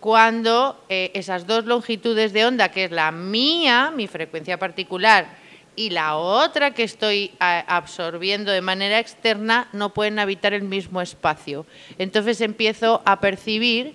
[0.00, 5.43] cuando eh, esas dos longitudes de onda, que es la mía, mi frecuencia particular,
[5.76, 11.66] y la otra que estoy absorbiendo de manera externa, no pueden habitar el mismo espacio.
[11.98, 13.94] Entonces empiezo a percibir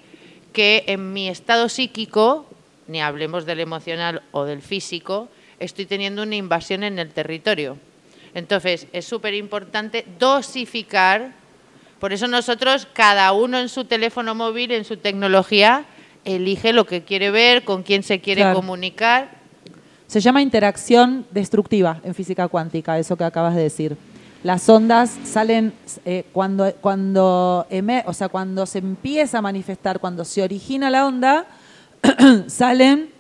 [0.54, 2.46] que en mi estado psíquico,
[2.88, 7.78] ni hablemos del emocional o del físico, estoy teniendo una invasión en el territorio.
[8.34, 11.34] Entonces es súper importante dosificar
[12.00, 15.84] por eso nosotros, cada uno en su teléfono móvil, en su tecnología,
[16.24, 18.56] elige lo que quiere ver, con quién se quiere Claro.
[18.56, 19.38] comunicar.
[20.10, 23.95] Se llama interacción destructiva en física cuántica, eso que acabas de decir.
[24.41, 25.72] Las ondas salen
[26.04, 27.67] eh, cuando, cuando,
[28.06, 31.45] o sea, cuando se empieza a manifestar, cuando se origina la onda,
[32.48, 33.12] salen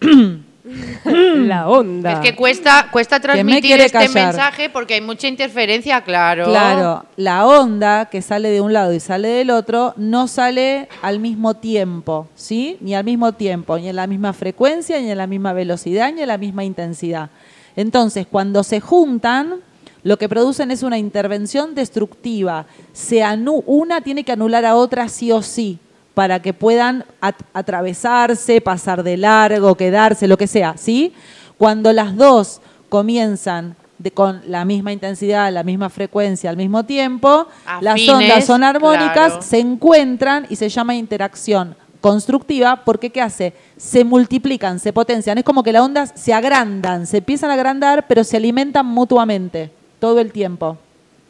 [1.04, 2.12] La onda.
[2.12, 4.10] Es que cuesta, cuesta transmitir este callar.
[4.32, 6.44] mensaje porque hay mucha interferencia, claro.
[6.44, 11.20] Claro, la onda que sale de un lado y sale del otro no sale al
[11.20, 12.76] mismo tiempo, ¿sí?
[12.80, 16.22] Ni al mismo tiempo, ni en la misma frecuencia, ni en la misma velocidad, ni
[16.22, 17.30] en la misma intensidad.
[17.76, 19.56] Entonces, cuando se juntan,
[20.02, 22.66] lo que producen es una intervención destructiva.
[22.92, 25.78] Se anu- una tiene que anular a otra sí o sí
[26.18, 31.12] para que puedan at- atravesarse, pasar de largo, quedarse, lo que sea, ¿sí?
[31.56, 37.46] Cuando las dos comienzan de- con la misma intensidad, la misma frecuencia al mismo tiempo,
[37.80, 39.42] las ondas son armónicas, claro.
[39.42, 43.52] se encuentran y se llama interacción constructiva porque ¿qué hace?
[43.76, 45.38] Se multiplican, se potencian.
[45.38, 49.70] Es como que las ondas se agrandan, se empiezan a agrandar, pero se alimentan mutuamente
[50.00, 50.78] todo el tiempo.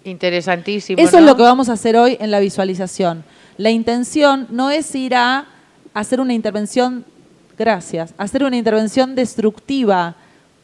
[0.05, 1.03] Interesantísimo.
[1.03, 3.22] Eso es lo que vamos a hacer hoy en la visualización.
[3.59, 5.47] La intención no es ir a
[5.92, 7.05] hacer una intervención,
[7.59, 10.14] gracias, hacer una intervención destructiva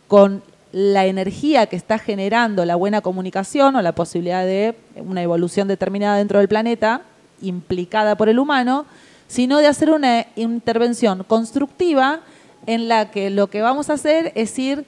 [0.07, 5.67] con la energía que está generando la buena comunicación o la posibilidad de una evolución
[5.67, 7.03] determinada dentro del planeta
[7.43, 8.87] implicada por el humano,
[9.27, 12.21] sino de hacer una intervención constructiva
[12.67, 14.87] en la que lo que vamos a hacer es ir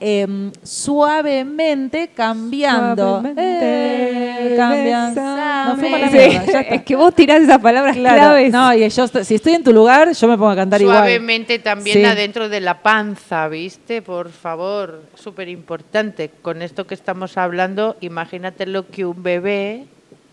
[0.00, 3.20] em, suavemente cambiando.
[3.20, 5.14] Suavemente Eh, cambian.
[5.14, 5.66] bésame.
[5.68, 6.60] Nos fuimos a la Sí, mierda.
[6.62, 8.52] Es que vos tirás esas palabras Claro, claves.
[8.52, 10.96] No, y yo si estoy en tu lugar, yo me pongo a cantar igual.
[10.96, 12.04] Suavemente también Sí.
[12.04, 14.00] adentro de la panza, ¿viste?
[14.02, 16.30] Por favor, súper importante.
[16.42, 19.84] Con esto que estamos hablando, imagínate lo que un bebé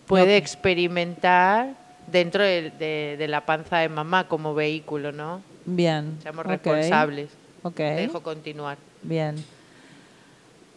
[0.06, 0.41] puede Ok.
[0.43, 1.67] experimentar
[2.10, 5.41] dentro de, de- de la panza de mamá como vehículo, ¿no?
[5.65, 6.17] Bien.
[6.23, 7.30] Seamos responsables.
[7.63, 7.75] Ok.
[7.75, 8.77] Te dejo continuar.
[9.03, 9.36] Bien.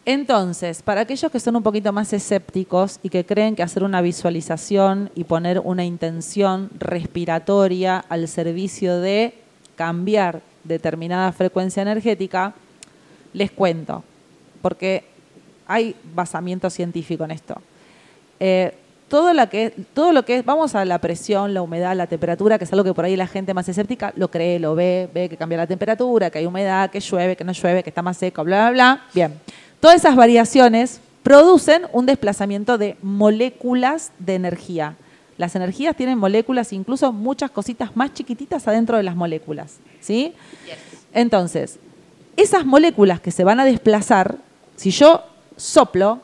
[0.06, 4.00] Entonces, para aquellos que son un poquito más escépticos y que creen que hacer una
[4.00, 9.34] visualización y poner una intención respiratoria al servicio de
[9.76, 12.54] cambiar determinada frecuencia energética,
[13.32, 14.02] les cuento,
[14.62, 15.04] porque
[15.66, 17.60] hay basamiento científico en esto.
[18.40, 18.74] Eh,
[19.08, 19.30] todo,
[19.92, 22.84] todo lo que es, vamos a la presión, la humedad, la temperatura, que es algo
[22.84, 25.66] que por ahí la gente más escéptica lo cree, lo ve, ve que cambia la
[25.66, 28.72] temperatura, que hay humedad, que llueve, que no llueve, que está más seco, bla, bla,
[28.72, 29.02] bla.
[29.12, 29.34] Bien,
[29.80, 34.96] todas esas variaciones producen un desplazamiento de moléculas de energía.
[35.36, 40.34] Las energías tienen moléculas, incluso muchas cositas más chiquititas adentro de las moléculas, ¿sí?
[41.12, 41.78] Entonces,
[42.36, 44.36] esas moléculas que se van a desplazar,
[44.76, 45.22] si yo
[45.56, 46.20] soplo,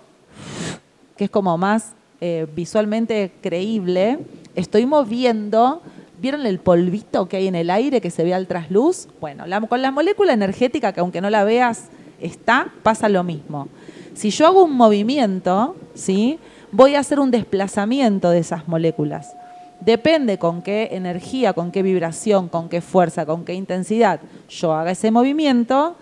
[1.17, 4.19] que es como más eh, visualmente creíble,
[4.55, 5.83] estoy moviendo,
[6.21, 9.09] ¿vieron el polvito que hay en el aire que se ve al trasluz?
[9.21, 11.89] Bueno, con la molécula energética, que aunque no la veas,
[12.21, 13.69] está, pasa lo mismo.
[14.15, 16.39] Si yo hago un movimiento, ¿sí?
[16.73, 19.35] voy a hacer un desplazamiento de esas moléculas.
[19.81, 24.93] Depende con qué energía, con qué vibración, con qué fuerza, con qué intensidad yo haga
[24.93, 25.97] ese movimiento,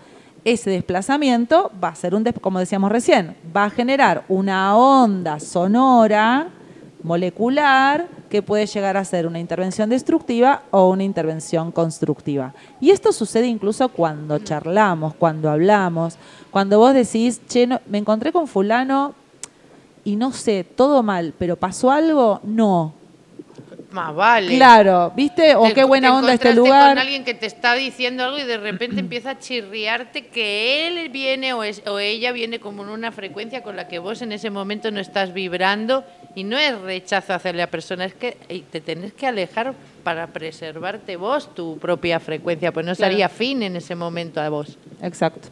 [0.45, 6.49] ese desplazamiento va a ser un, como decíamos recién, va a generar una onda sonora
[7.05, 12.53] molecular que puede llegar a ser una intervención destructiva o una intervención constructiva.
[12.81, 16.17] Y esto sucede incluso cuando charlamos, cuando hablamos,
[16.51, 19.13] cuando vos decís, che, no- me encontré con fulano
[20.03, 22.93] y no sé, todo mal, pero pasó algo, no.
[23.95, 24.57] Más vale.
[24.57, 25.55] Claro, ¿viste?
[25.55, 26.89] O Te- qué buena onda este lugar.
[26.89, 31.07] con alguien que te está diciendo algo y de repente empieza a chirriarte que él
[31.09, 34.33] viene o, es- o ella viene como en una frecuencia con la que vos en
[34.33, 36.03] ese momento no estás vibrando
[36.35, 38.35] y no es rechazo hacia la persona, es que
[38.69, 43.11] te tenés que alejar para preservarte vos tu propia frecuencia, pues no Claro.
[43.13, 44.77] sería fin en ese momento a vos.
[45.01, 45.47] Exacto.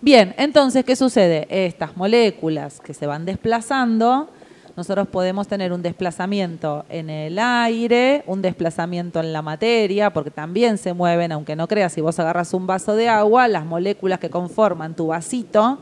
[0.00, 1.46] Bien, entonces, ¿qué sucede?
[1.50, 4.30] Estas moléculas que se van desplazando,
[4.76, 10.78] nosotros podemos tener un desplazamiento en el aire, un desplazamiento en la materia, porque también
[10.78, 14.30] se mueven, aunque no creas, si vos agarras un vaso de agua, las moléculas que
[14.30, 15.78] conforman tu vasito,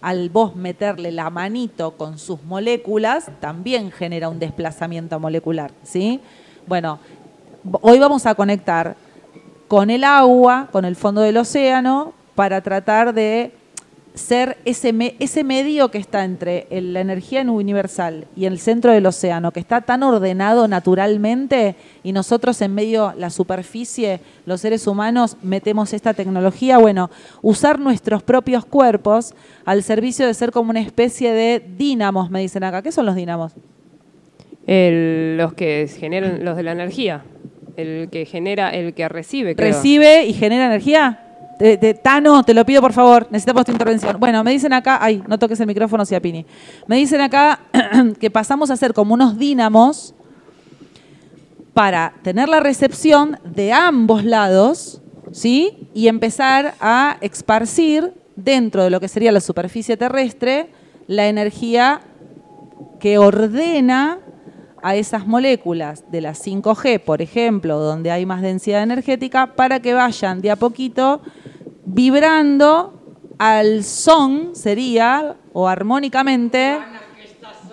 [0.00, 6.20] al vos meterle la manito con sus moléculas, también genera un desplazamiento molecular, ¿sí?
[6.66, 6.98] Bueno,
[7.82, 8.96] hoy vamos a conectar
[9.68, 13.52] con el agua, con el fondo del océano, para tratar de
[14.14, 18.90] ser ese, me- ese medio que está entre el- la energía universal y el centro
[18.92, 24.86] del océano, que está tan ordenado naturalmente, y nosotros en medio, la superficie, los seres
[24.86, 27.08] humanos, metemos esta tecnología, bueno,
[27.40, 32.64] usar nuestros propios cuerpos al servicio de ser como una especie de dínamos, me dicen
[32.64, 32.82] acá.
[32.82, 33.52] ¿Qué son los dínamos?
[34.66, 37.22] El- los que generan, los de la energía.
[37.76, 39.68] el que genera, el que recibe, creo.
[39.72, 41.29] ¿Recibe y genera energía?
[41.60, 44.18] De- Tano, te lo pido por favor, necesitamos tu intervención.
[44.18, 46.46] Bueno, me dicen acá, ay, no toques el micrófono, Ciapini.
[46.86, 47.60] Me dicen acá
[48.18, 50.14] que pasamos a ser como unos dínamos
[51.74, 55.88] para tener la recepción de ambos lados, ¿sí?
[55.94, 60.70] Y empezar a esparcir dentro de lo que sería la superficie terrestre
[61.06, 62.00] la energía
[63.00, 64.18] que ordena
[64.82, 69.92] a esas moléculas de las 5G, por ejemplo, donde hay más densidad energética, para que
[69.92, 71.20] vayan de a poquito
[71.84, 72.94] vibrando
[73.38, 76.78] al son, sería, o armónicamente,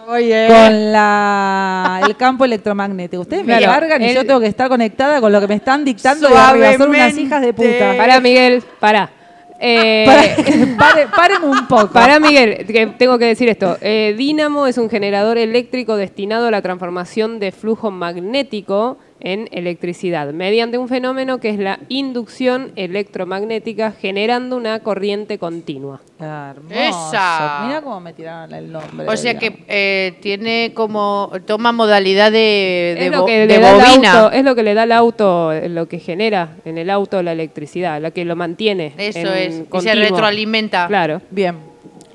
[0.05, 3.21] con la, el campo electromagnético.
[3.21, 5.83] Ustedes me Claro, cargan y yo tengo que estar conectada con lo que me están
[5.83, 6.73] dictando de arriba.
[6.77, 7.95] Son unas hijas de puta.
[7.97, 9.11] Para Miguel, para.
[9.59, 10.05] Eh,
[10.77, 11.87] Para- pare- paren un poco.
[11.89, 13.77] Para Miguel, que tengo que decir esto.
[13.81, 20.31] Eh, dínamo es un generador eléctrico destinado a la transformación de flujo magnético en electricidad,
[20.31, 25.99] mediante un fenómeno que es la inducción electromagnética generando una corriente continua.
[26.19, 26.75] Hermoso.
[26.75, 27.63] Esa.
[27.65, 29.07] Mira cómo me tiraron el nombre.
[29.07, 29.59] O sea digamos.
[29.59, 31.31] que eh, tiene como.
[31.45, 34.19] Toma modalidad de, de, es, lo bo- que de le da el bobina.
[34.21, 37.31] auto, es lo que le da al auto, lo que genera en el auto la
[37.31, 38.93] electricidad, lo que lo mantiene.
[38.97, 39.63] Eso en es.
[39.73, 40.87] Y se retroalimenta.
[40.87, 41.21] Claro.
[41.31, 41.55] Bien,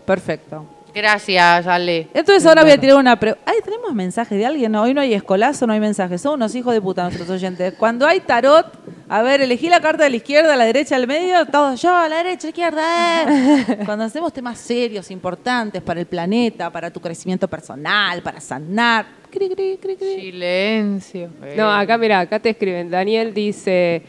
[0.05, 0.67] perfecto.
[0.95, 2.09] Gracias, Ale.
[2.13, 3.43] Entonces ahora voy a tirar una pregunta.
[3.51, 4.73] Ay, ¿tenemos mensajes de alguien?
[4.73, 6.21] No, hoy no hay escolazo, no hay mensajes.
[6.21, 7.75] Son unos hijos de puta nuestros oyentes.
[7.79, 8.67] Cuando hay tarot,
[9.09, 11.95] a ver, elegí la carta de la izquierda, a la derecha, al medio, todos yo,
[11.95, 13.23] a la derecha, a la izquierda.
[13.23, 13.79] eh.
[13.87, 19.07] Cuando hacemos temas serios, importantes para el planeta, para tu crecimiento personal, para sanar.
[19.31, 20.15] Cri, cri, cri, cri.
[20.21, 21.31] Silencio.
[21.57, 22.91] No, acá mira, acá te escriben.
[22.91, 24.03] Daniel dice,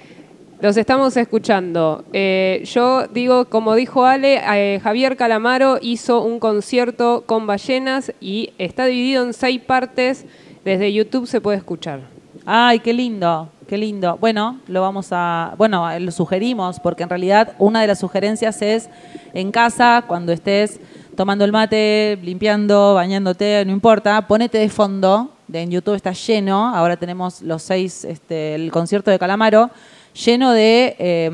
[0.64, 2.06] los estamos escuchando.
[2.14, 8.54] Eh, yo digo, como dijo Ale, eh, Javier Calamaro hizo un concierto con ballenas y
[8.58, 10.26] está dividido en seis partes.
[10.64, 12.00] Desde YouTube se puede escuchar.
[12.46, 14.18] Ay, qué lindo, qué lindo.
[14.22, 18.90] Bueno, lo vamos a, bueno, lo sugerimos porque en realidad una de las sugerencias es
[19.34, 20.80] en casa cuando estés
[21.18, 25.30] tomando el mate, limpiando, bañándote, no importa, ponete de fondo.
[25.52, 26.74] En YouTube está lleno.
[26.74, 29.70] Ahora tenemos los seis, este, el concierto de Calamaro
[30.14, 31.32] lleno de, eh,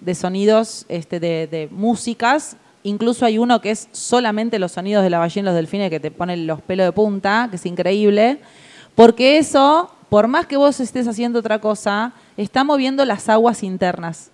[0.00, 2.56] de sonidos, este, de, de músicas.
[2.82, 6.00] Incluso hay uno que es solamente los sonidos de la ballena y los delfines que
[6.00, 8.40] te ponen los pelos de punta, que es increíble.
[8.94, 14.30] Porque eso, por más que vos estés haciendo otra cosa, está moviendo las aguas internas.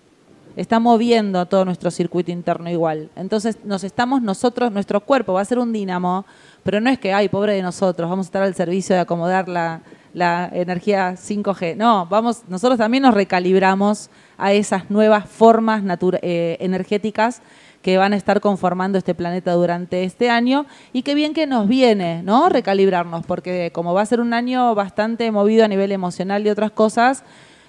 [0.57, 3.11] Está moviendo todo nuestro circuito interno igual.
[3.15, 6.25] Entonces nos estamos nosotros, nuestro cuerpo va a ser un dínamo,
[6.63, 9.49] pero no es que, ay, pobre de nosotros, vamos a estar al servicio de acomodar
[9.49, 9.83] la,
[10.17, 11.77] la energía 5G.
[11.77, 15.83] No, vamos, nosotros también nos recalibramos a esas nuevas formas
[16.23, 17.43] eh, energéticas
[17.83, 21.69] que van a estar conformando este planeta durante este año y qué bien que nos
[21.69, 22.49] viene, ¿no?
[22.49, 26.71] Recalibrarnos, porque como va a ser un año bastante movido a nivel emocional y otras
[26.71, 27.23] cosas,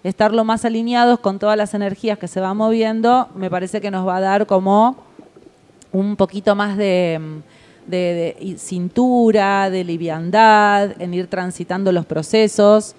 [0.06, 3.92] estar lo más alineados con todas las energías que se van moviendo, me parece que
[3.92, 4.96] nos va a dar como
[5.92, 7.42] un poquito más de,
[7.88, 12.96] de- cintura, de liviandad, en ir transitando los procesos.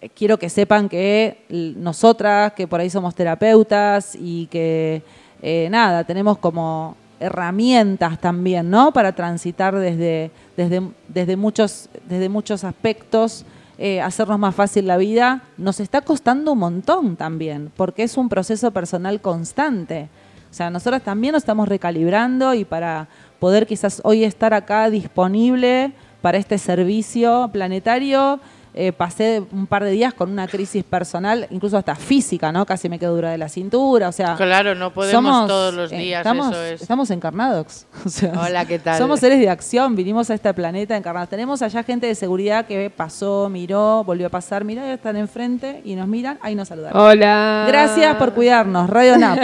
[0.00, 1.44] Eh, Quiero que sepan que
[1.76, 5.02] nosotras, que por ahí somos terapeutas y que
[5.42, 8.92] eh, nada, tenemos como herramientas también, ¿no?
[8.92, 13.44] Para transitar desde, desde, desde, muchos, desde muchos aspectos,
[13.78, 18.28] eh, hacernos más fácil la vida, nos está costando un montón también, porque es un
[18.28, 20.08] proceso personal constante.
[20.50, 23.08] O sea, nosotros también nos estamos recalibrando y para
[23.42, 28.38] poder quizás hoy estar acá disponible para este servicio planetario,
[28.72, 32.64] eh, pasé un par de días con una crisis personal, incluso hasta física, ¿no?
[32.64, 34.36] Casi me quedo dura de la cintura, o sea...
[34.36, 36.82] Claro, no podemos somos, todos los eh, días, estamos, eso es.
[36.82, 37.86] Estamos encarnados.
[38.06, 38.96] O sea, Hola, ¿qué tal?
[38.96, 41.28] Somos seres de acción, vinimos a este planeta encarnados.
[41.28, 45.82] Tenemos allá gente de seguridad que pasó, miró, volvió a pasar, mirá, ya están enfrente
[45.84, 47.00] y nos miran, ahí nos saludaron.
[47.00, 47.64] Hola.
[47.66, 49.40] Gracias por cuidarnos, Radio NAP.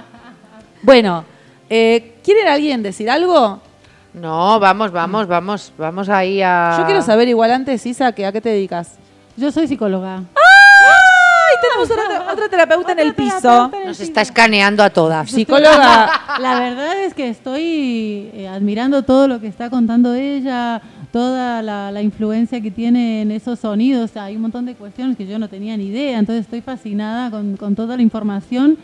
[0.82, 1.24] bueno,
[1.70, 3.60] eh, ¿quieren alguien decir algo?
[4.14, 6.76] No, vamos, vamos, vamos, vamos ahí a...
[6.78, 8.96] Yo quiero saber igual antes, Isa, que a qué te dedicas.
[9.36, 10.16] Yo soy psicóloga.
[10.16, 11.56] ¡Ay!
[11.62, 13.70] Tenemos otra, otra terapeuta en el piso.
[13.86, 15.30] Nos está escaneando a todas.
[15.30, 16.10] Psicóloga.
[16.40, 21.90] La verdad es que estoy eh, admirando todo lo que está contando ella, toda la,
[21.90, 24.16] la influencia que tiene en esos sonidos.
[24.18, 27.56] Hay un montón de cuestiones que yo no tenía ni idea, entonces estoy fascinada con,
[27.56, 28.76] con toda la información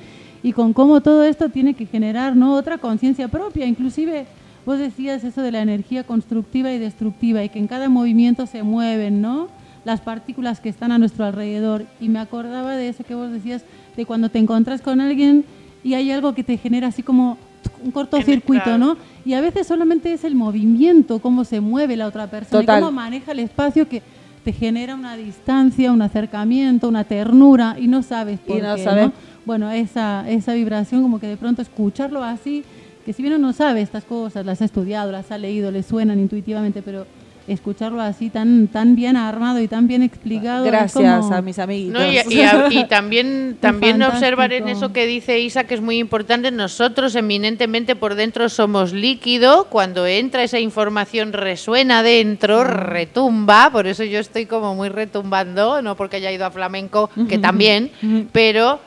[0.43, 2.55] y con cómo todo esto tiene que generar ¿no?
[2.55, 3.66] otra conciencia propia.
[3.66, 4.26] Inclusive
[4.64, 8.62] vos decías eso de la energía constructiva y destructiva y que en cada movimiento se
[8.62, 9.49] mueven, ¿no?
[9.84, 11.86] las partículas que están a nuestro alrededor.
[12.01, 13.64] Y me acordaba de eso que vos decías,
[13.97, 15.45] de cuando te encontrás con alguien
[15.82, 17.39] y hay algo que te genera así como
[17.82, 18.97] un cortocircuito, ¿no?
[19.24, 22.78] Y a veces solamente es el movimiento, cómo se mueve la otra persona, Total.
[22.78, 24.03] y cómo maneja el espacio que
[24.45, 28.84] te genera una distancia, un acercamiento, una ternura y no sabes por Y no qué,
[28.84, 29.07] sabes.
[29.07, 29.12] ¿no?
[29.49, 32.64] Bueno, esa, esa vibración como que de pronto escucharlo así,
[33.07, 36.20] que si bien uno sabe estas cosas, las ha estudiado, las ha leído, le suenan
[36.20, 37.07] intuitivamente, pero
[37.46, 40.66] escucharlo así tan, tan bien armado y tan bien explicado.
[40.66, 40.92] Gracias
[41.24, 41.99] como- a mis amiguitos.
[41.99, 45.80] No, y, y a- y también, también observar en eso que dice Isa, que es
[45.80, 53.70] muy importante, nosotros eminentemente por dentro somos líquido, cuando entra esa información resuena dentro, retumba,
[53.72, 57.90] por eso yo estoy como muy retumbando, no porque haya ido a flamenco, que también,
[58.30, 58.78] pero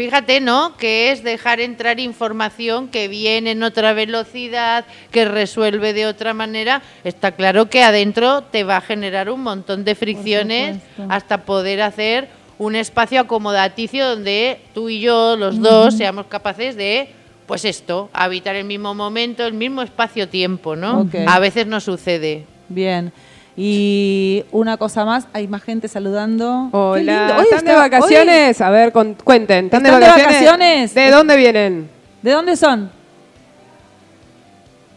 [0.00, 0.78] fíjate, ¿no?
[0.78, 6.80] Que es dejar entrar información que viene en otra velocidad, que resuelve de otra manera,
[7.04, 10.78] está claro que adentro te va a generar un montón de fricciones
[11.10, 17.10] hasta poder hacer un espacio acomodaticio donde tú y yo, los dos, seamos capaces de,
[17.44, 21.10] pues esto, habitar el mismo momento, el mismo espacio-tiempo, ¿no?
[21.26, 22.46] A veces no sucede.
[22.70, 23.12] Bien.
[23.56, 26.68] Y una cosa más, hay más gente saludando.
[26.70, 27.36] Qué Hola, lindo.
[27.36, 28.60] Hoy ¿están de vacaciones?
[28.60, 29.66] A ver, con- cuenten.
[29.66, 30.94] ¿Están, ¿Están de vacaciones?
[30.94, 31.90] ¿De dónde vienen?
[32.22, 32.90] ¿De dónde son?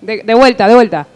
[0.01, 1.07] De, de vuelta, de vuelta.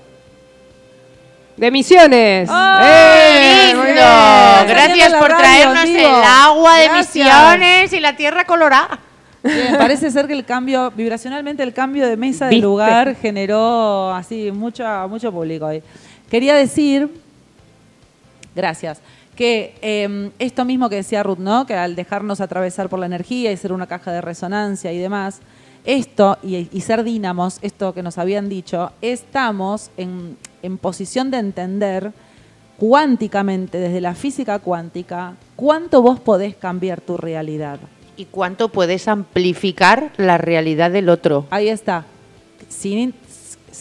[1.58, 2.48] De Misiones.
[2.52, 3.74] ¡Ah, ¡Eh!
[3.74, 4.74] ¡Lindo!
[4.74, 6.00] Gracias por radio, traernos digo.
[6.00, 7.16] el agua de Gracias.
[7.26, 9.00] misiones y la tierra colorada.
[9.44, 12.64] Bien, parece ser que el cambio, vibracionalmente el cambio de mesa de ¿Viste?
[12.64, 15.82] lugar generó así mucho, mucho público hoy.
[16.30, 17.10] Quería decir,
[18.58, 19.00] gracias,
[19.38, 21.66] que eh, esto mismo que decía Ruth, ¿no?
[21.66, 25.40] Que al dejarnos atravesar por la energía y ser una caja de resonancia y demás,
[25.86, 31.38] esto y, y ser dínamos, esto que nos habían dicho, estamos en, en posición de
[31.38, 32.12] entender
[32.78, 37.80] cuánticamente, desde la física cuántica, cuánto vos podés cambiar tu realidad.
[38.16, 41.46] ¿Y cuánto puedes amplificar la realidad del otro?
[41.52, 42.06] Ahí está.
[42.68, 42.98] Sin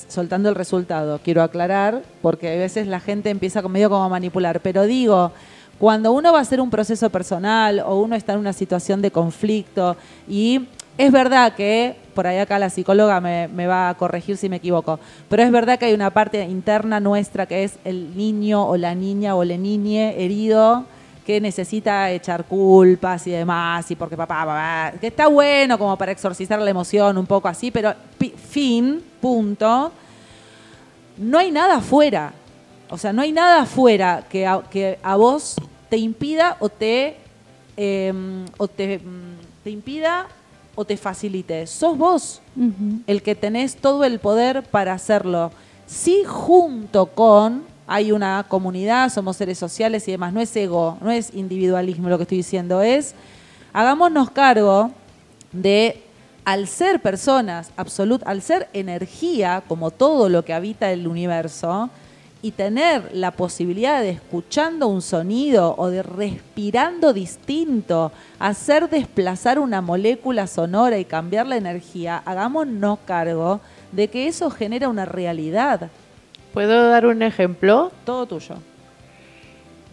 [0.09, 4.61] soltando el resultado, quiero aclarar, porque a veces la gente empieza medio como a manipular,
[4.61, 5.33] pero digo,
[5.79, 9.11] cuando uno va a hacer un proceso personal o uno está en una situación de
[9.11, 9.97] conflicto
[10.29, 10.69] y
[10.99, 14.57] es verdad que, por ahí acá la psicóloga me, me va a corregir si me
[14.57, 18.77] equivoco, pero es verdad que hay una parte interna nuestra que es el niño o
[18.77, 20.87] la niña o la niñe herido
[21.27, 26.13] que necesita echar culpas y demás, y porque papá, papá, que está bueno como para
[26.13, 27.93] exorcizar la emoción un poco así, pero
[28.49, 29.91] fin, punto,
[31.17, 32.33] no hay nada afuera.
[32.89, 35.57] O sea, no hay nada afuera que a, que a vos
[35.89, 37.17] te impida o te,
[37.77, 38.15] eh,
[38.57, 40.29] o te, mm, te impida
[40.77, 41.67] o te facilite.
[41.67, 42.41] Sos vos
[43.09, 45.51] el que tenés todo el poder para hacerlo.
[45.87, 50.33] Sí, junto con hay una comunidad, somos seres sociales y demás.
[50.33, 53.15] No es ego, no es individualismo lo que estoy diciendo, es
[53.73, 54.91] hagámonos cargo
[55.53, 56.03] de,
[56.45, 61.91] al ser personas absolut, al ser energía, como todo lo que habita el universo,
[62.43, 69.81] y tener la posibilidad de escuchando un sonido o de respirando distinto, hacer desplazar una
[69.81, 73.61] molécula sonora y cambiar la energía, hagámonos cargo
[73.91, 75.91] de que eso genera una realidad.
[76.57, 77.93] ¿Puedo dar un ejemplo?
[78.07, 78.55] Todo tuyo.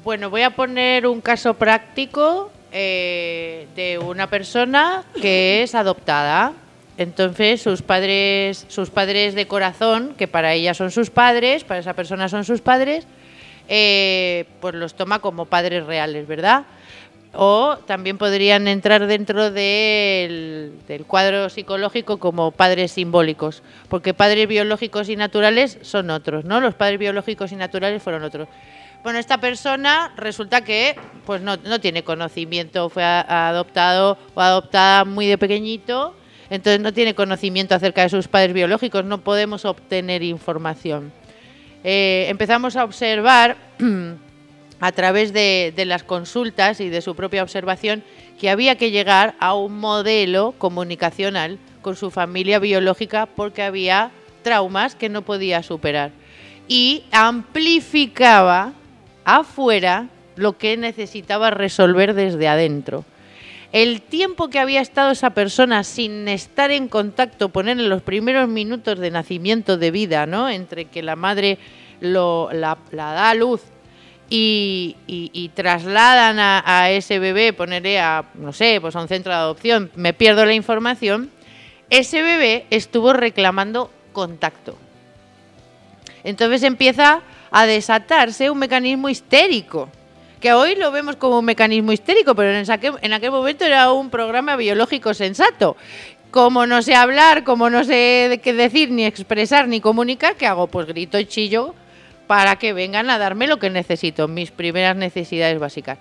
[0.06, 6.54] Bueno, voy a poner un caso práctico eh, de una persona que es adoptada.
[6.98, 11.96] Entonces, sus padres, sus padres de corazón, que para ella son sus padres, para esa
[11.96, 13.06] persona son sus padres,
[13.68, 16.64] eh, pues los toma como padres reales, ¿verdad?
[17.36, 20.74] O también podrían entrar dentro del,
[21.08, 26.62] cuadro psicológico como padres simbólicos, porque padres biológicos y naturales son otros, ¿no?
[26.62, 28.48] Los padres biológicos y naturales fueron otros.
[29.02, 35.26] Bueno, esta persona resulta que pues no, no tiene conocimiento, fue adoptado o adoptada muy
[35.26, 36.16] de pequeñito,
[36.50, 41.12] entonces no tiene conocimiento acerca de sus padres biológicos, no podemos obtener información.
[41.84, 43.58] Eh, empezamos a observar
[44.84, 48.04] a través de, las consultas y de su propia observación
[48.38, 54.12] que había que llegar a un modelo comunicacional con su familia biológica porque había
[54.42, 56.12] traumas que no podía superar.
[56.68, 58.74] Y amplificaba
[59.24, 63.06] afuera lo que necesitaba resolver desde adentro.
[63.72, 68.50] El tiempo que había estado esa persona sin estar en contacto, poner en los primeros
[68.50, 70.50] minutos de nacimiento de vida, ¿no?
[70.50, 71.58] Entre que la madre
[72.02, 73.62] lo, la, la da a luz
[74.36, 79.92] y, trasladan a, ese bebé, ponerle a, no sé, pues a un centro de adopción,
[79.96, 81.30] me pierdo la información,
[81.90, 84.76] ese bebé estuvo reclamando contacto.
[86.24, 87.22] Entonces empieza
[87.52, 89.90] a desatarse un mecanismo histérico,
[90.40, 93.92] que hoy lo vemos como un mecanismo histérico, pero en aquel, en aquel momento era
[93.92, 95.78] un programa biológico sensato.
[96.32, 100.66] Como no sé hablar, como no sé qué decir, ni expresar, ni comunicar, ¿qué hago?
[100.66, 101.76] Pues grito y chillo
[102.28, 105.98] para que vengan a darme lo que necesito, mis primeras necesidades básicas.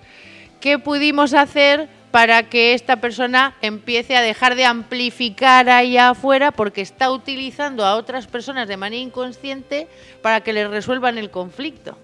[0.59, 6.81] ¿Qué pudimos hacer para que esta persona empiece a dejar de amplificar allá afuera porque
[6.81, 9.87] está utilizando a otras personas de manera inconsciente
[10.21, 11.97] para que le resuelvan el conflicto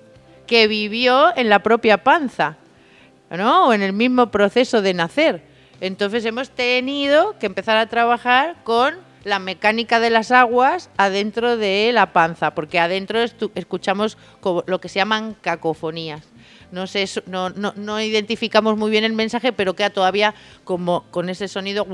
[0.47, 2.57] que vivió en la propia panza,
[3.29, 3.67] ¿no?
[3.67, 5.43] O en el mismo proceso de nacer.
[5.79, 8.95] Entonces hemos tenido que empezar a trabajar con
[9.29, 13.19] la mecánica de las aguas adentro de la panza, porque adentro
[13.55, 14.17] escuchamos
[14.65, 16.27] lo que se llaman cacofonías.
[16.71, 21.29] No, sé, no, no, no identificamos muy bien el mensaje, pero queda todavía como con
[21.29, 21.87] ese sonido.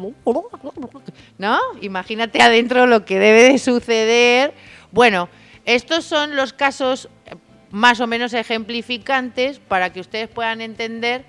[1.37, 1.59] ¿No?
[1.81, 4.53] Imagínate adentro lo que debe de suceder.
[4.91, 5.29] Bueno,
[5.65, 7.35] estos son los casos eh,
[7.71, 11.23] más o menos ejemplificantes para que ustedes puedan entender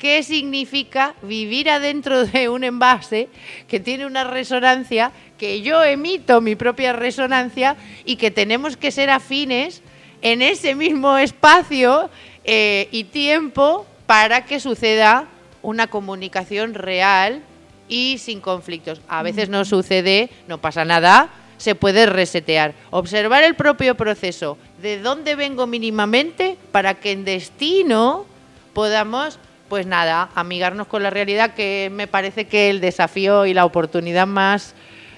[0.00, 3.28] qué significa vivir adentro de un envase
[3.68, 9.10] que tiene una resonancia, que yo emito mi propia resonancia y que tenemos que ser
[9.10, 9.82] afines
[10.22, 12.10] en ese mismo espacio
[12.44, 15.28] eh, y tiempo para que suceda
[15.62, 17.42] una comunicación real
[17.88, 19.00] y sin conflictos.
[19.08, 22.74] A veces no sucede, no pasa nada, se puede resetear.
[22.90, 28.24] Observar el propio proceso, de dónde vengo mínimamente, para que en destino
[28.72, 29.38] podamos,
[29.70, 34.26] pues nada, amigarnos con la realidad, que me parece que el desafío y la oportunidad
[34.26, 34.74] más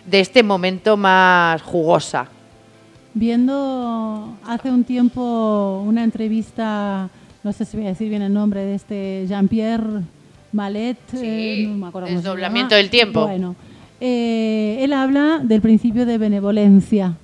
[0.07, 2.29] de este momento más jugosa.
[3.15, 7.09] Viendo hace un tiempo una entrevista,
[7.43, 10.03] no sé si voy a decir bien el nombre de este Jean-Pierre
[10.53, 12.83] Malet, Sí, no me acuerdo cómo se Desdoblamiento llama.
[12.83, 13.23] del tiempo.
[13.23, 13.57] Bueno,
[14.03, 17.15] eh, él habla del principio de benevolencia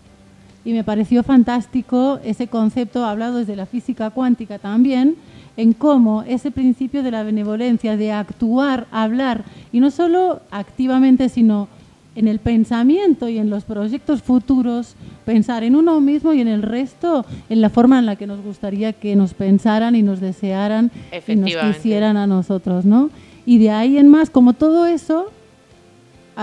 [0.64, 5.16] y me pareció fantástico ese concepto hablado desde la física cuántica también
[5.58, 11.66] en cómo ese principio de la benevolencia, de actuar, hablar, y no solo activamente, sino
[12.14, 14.94] en el pensamiento y en los proyectos futuros,
[15.26, 18.40] pensar en uno mismo y en el resto, en la forma en la que nos
[18.40, 20.92] gustaría que nos pensaran y nos desearan
[21.26, 23.10] y nos quisieran a nosotros, ¿no?
[23.44, 25.26] Y de ahí en más, como todo eso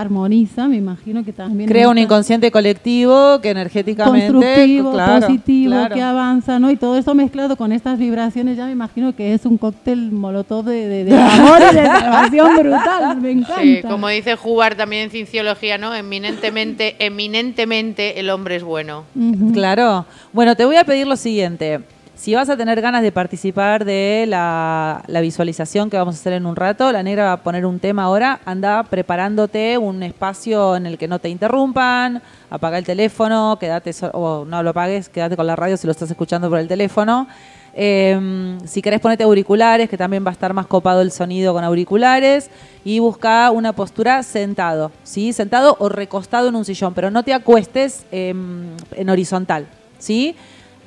[0.00, 4.32] armoniza, me imagino que también Crea un inconsciente colectivo que energéticamente.
[4.32, 5.94] constructivo, claro, positivo, claro.
[5.94, 6.70] que avanza, ¿no?
[6.70, 10.66] Y todo esto mezclado con estas vibraciones, ya me imagino que es un cóctel molotov
[10.66, 13.60] de, de- de amor y de salvación brutal, me encanta.
[13.62, 15.94] Sí, como dice Jugar también en Cienciología, ¿no?
[15.94, 19.04] Eminentemente, eminentemente el hombre es bueno.
[19.52, 20.04] Claro.
[20.32, 21.80] Bueno, te voy a pedir lo siguiente.
[22.16, 26.46] Si vas a tener ganas de participar de la, visualización que vamos a hacer en
[26.46, 30.86] un rato, la negra va a poner un tema ahora, anda preparándote un espacio en
[30.86, 35.46] el que no te interrumpan, apaga el teléfono, quédate, o no lo apagues, quédate con
[35.46, 37.28] la radio si lo estás escuchando por el teléfono.
[37.74, 41.64] Eh, si querés ponete auriculares, que también va a estar más copado el sonido con
[41.64, 42.48] auriculares,
[42.82, 45.34] y busca una postura sentado, ¿sí?
[45.34, 49.66] Sentado o recostado en un sillón, pero no te acuestes em, en horizontal,
[49.98, 50.34] ¿sí?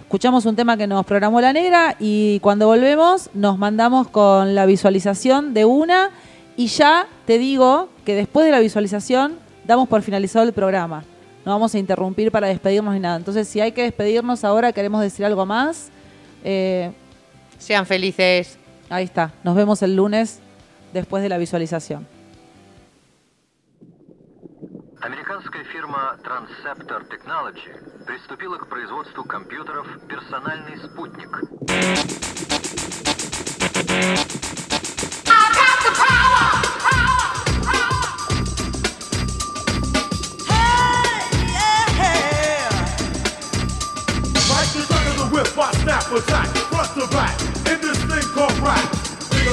[0.10, 4.66] Escuchamos un tema que nos programó la negra y cuando volvemos nos mandamos con la
[4.66, 6.10] visualización de una
[6.58, 9.36] y ya te digo que después de la visualización
[9.66, 11.04] damos por finalizado el programa.
[11.46, 13.18] No vamos a interrumpir para despedirnos ni nada.
[13.18, 15.90] Entonces, si hay que despedirnos ahora, queremos decir algo más.
[16.44, 16.92] eh,
[17.60, 18.58] Sean felices.
[18.90, 19.32] ahí está.
[19.44, 20.40] Nos vemos el lunes
[20.92, 22.08] después de la visualización.
[25.02, 31.30] Американская фирма Transceptor Technology приступила к производству компьютеров «Персональный спутник».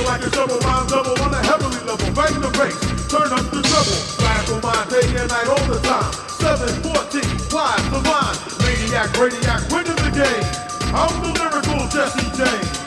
[0.06, 3.60] Like a double round double on a heavily level, bang the bass, turn up the
[3.60, 4.25] treble.
[4.48, 6.12] On my day and night all the time.
[6.38, 7.20] 714,
[7.50, 8.38] live the line.
[8.62, 10.46] Maniac, radiac, winning the game.
[10.94, 12.85] I'm the lyrical Jesse James.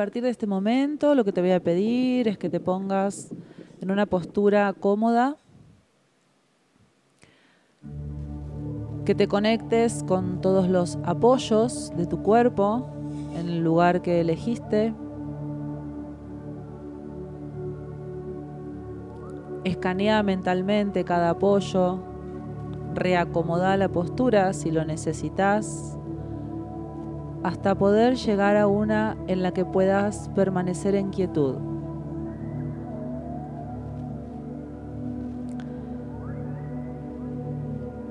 [0.00, 3.34] Partir de este momento lo que te voy a pedir es que te pongas
[3.82, 5.36] en una postura cómoda,
[9.04, 12.88] que te conectes con todos los apoyos de tu cuerpo
[13.36, 14.94] en el lugar que elegiste.
[19.64, 21.98] Escanea mentalmente cada apoyo,
[22.94, 25.98] reacomoda la postura si lo necesitas,
[27.42, 31.56] hasta poder llegar a una en la que puedas permanecer en quietud.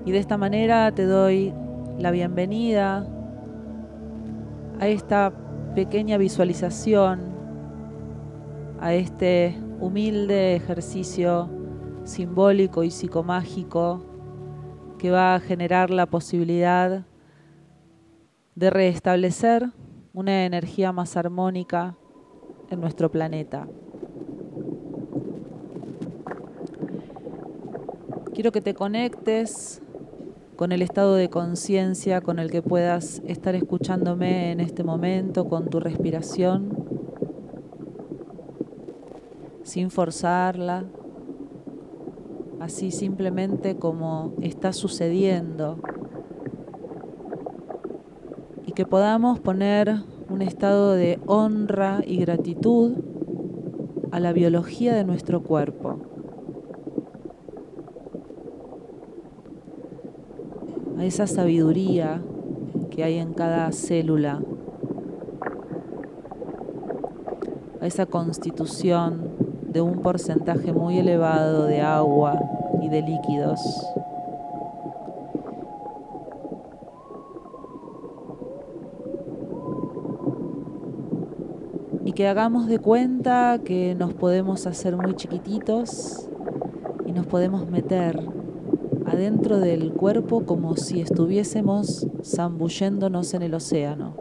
[0.05, 1.53] Y de esta manera te doy
[1.99, 3.05] la bienvenida
[4.79, 5.31] a esta
[5.75, 7.19] pequeña visualización,
[8.79, 11.49] a este humilde ejercicio
[12.05, 14.01] simbólico y psicomágico
[14.97, 17.05] que va a generar la posibilidad
[18.59, 19.69] de restablecer
[20.13, 21.95] una energía más armónica
[22.69, 23.69] en nuestro planeta.
[28.33, 29.81] Quiero que te conectes
[30.57, 35.69] con el estado de conciencia con el que puedas estar escuchándome en este momento, con
[35.69, 36.85] tu respiración,
[39.63, 40.83] sin forzarla,
[42.59, 45.79] así simplemente como está sucediendo.
[48.79, 49.93] Que podamos poner
[50.29, 52.93] un estado de honra y gratitud
[54.09, 55.97] a la biología de nuestro cuerpo.
[60.97, 62.21] a esa sabiduría
[62.89, 64.41] que hay en cada célula,
[67.81, 69.29] a esa constitución
[69.67, 72.39] de un porcentaje muy elevado de agua
[72.81, 73.59] y de líquidos.
[82.19, 86.29] Que hagamos de cuenta que nos podemos hacer muy chiquititos
[87.05, 88.19] y nos podemos meter
[89.05, 94.17] adentro del cuerpo como si estuviésemos zambulléndonos en el océano.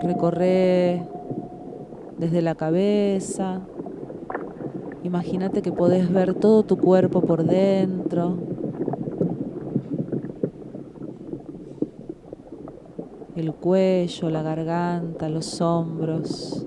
[0.00, 1.06] Recorre
[2.16, 3.60] desde la cabeza.
[5.02, 8.51] Imagínate que podés ver todo tu cuerpo por dentro.
[13.42, 16.64] El cuello, la garganta, los hombros.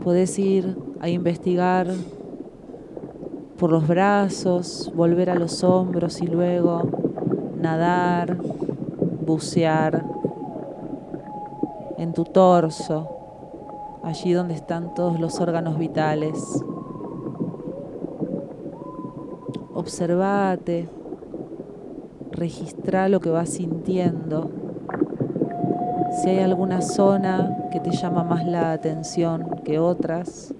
[0.00, 1.88] Podés ir a investigar
[3.58, 6.82] por los brazos, volver a los hombros y luego
[7.60, 8.36] nadar,
[9.26, 10.04] bucear
[11.98, 13.08] en tu torso,
[14.04, 16.62] allí donde están todos los órganos vitales.
[19.74, 20.88] Observate,
[22.30, 24.65] registra lo que vas sintiendo.
[26.16, 30.54] Si hay alguna zona que te llama más la atención que otras,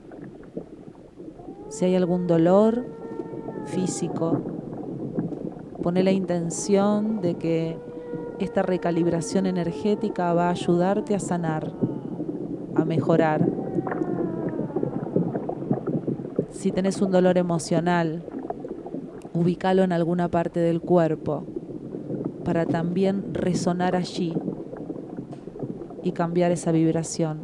[1.71, 2.85] si hay algún dolor
[3.65, 4.39] físico,
[5.83, 7.79] pone la intención de que
[8.39, 11.73] esta recalibración energética va a ayudarte a sanar,
[12.75, 13.49] a mejorar.
[16.51, 18.25] Si tenés un dolor emocional,
[19.33, 21.45] ubícalo en alguna parte del cuerpo
[22.45, 24.37] para también resonar allí
[26.07, 27.41] y cambiar esa vibración.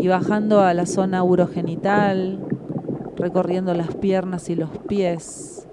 [0.00, 2.44] Y bajando a la zona urogenital,
[3.14, 5.68] recorriendo las piernas y los pies,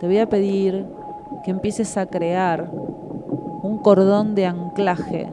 [0.00, 0.86] te voy a pedir
[1.44, 5.30] que empieces a crear un cordón de anclaje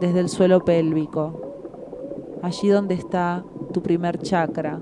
[0.00, 1.38] desde el suelo pélvico,
[2.40, 4.80] allí donde está tu primer chakra.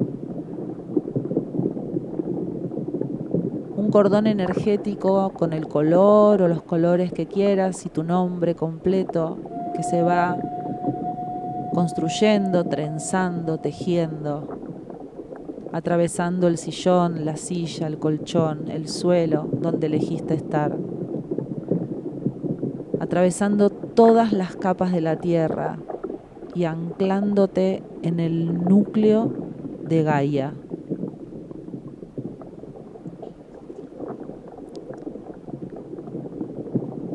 [3.81, 9.39] Un cordón energético con el color o los colores que quieras y tu nombre completo
[9.75, 10.37] que se va
[11.73, 14.61] construyendo, trenzando, tejiendo
[15.73, 20.77] atravesando el sillón, la silla, el colchón, el suelo donde elegiste estar,
[22.99, 25.79] atravesando todas las capas de la tierra
[26.55, 29.33] y anclándote en el núcleo
[29.85, 30.55] de Gaia.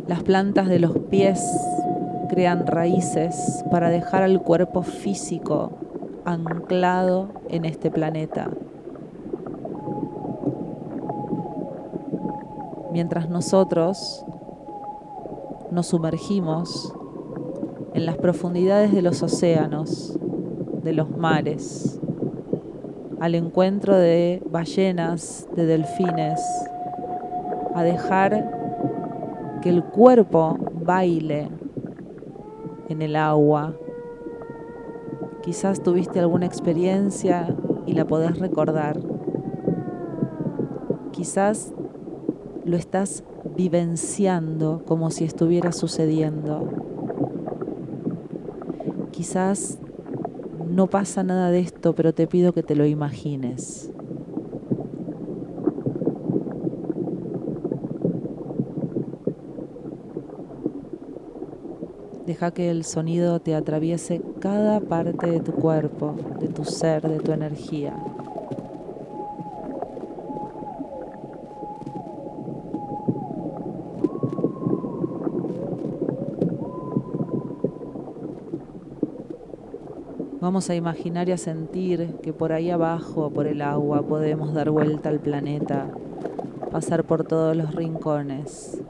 [0.07, 1.39] Las plantas de los pies
[2.29, 5.71] crean raíces para dejar al cuerpo físico
[6.25, 8.49] anclado en este planeta.
[12.91, 14.25] Mientras nosotros
[15.69, 16.93] nos sumergimos
[17.93, 20.17] en las profundidades de los océanos,
[20.81, 21.99] de los mares,
[23.19, 26.41] al encuentro de ballenas, de delfines,
[27.75, 28.54] a dejar
[29.65, 31.49] que el cuerpo baile
[32.87, 33.73] en el agua.
[35.41, 37.57] Quizás tuviste alguna experiencia
[37.87, 38.99] y la podés recordar.
[41.11, 41.73] Quizás
[42.63, 43.23] lo estás
[43.57, 46.69] vivenciando como si estuviera sucediendo.
[49.09, 49.79] Quizás
[50.69, 53.91] no pasa nada de esto, pero te pido que te lo imagines.
[62.25, 67.19] Deja que el sonido te atraviese cada parte de tu cuerpo, de tu ser, de
[67.19, 67.93] tu energía.
[80.41, 84.71] Vamos a imaginar y a sentir que por ahí abajo, por el agua, podemos dar
[84.71, 85.89] vuelta al planeta,
[86.71, 88.81] pasar por todos los rincones,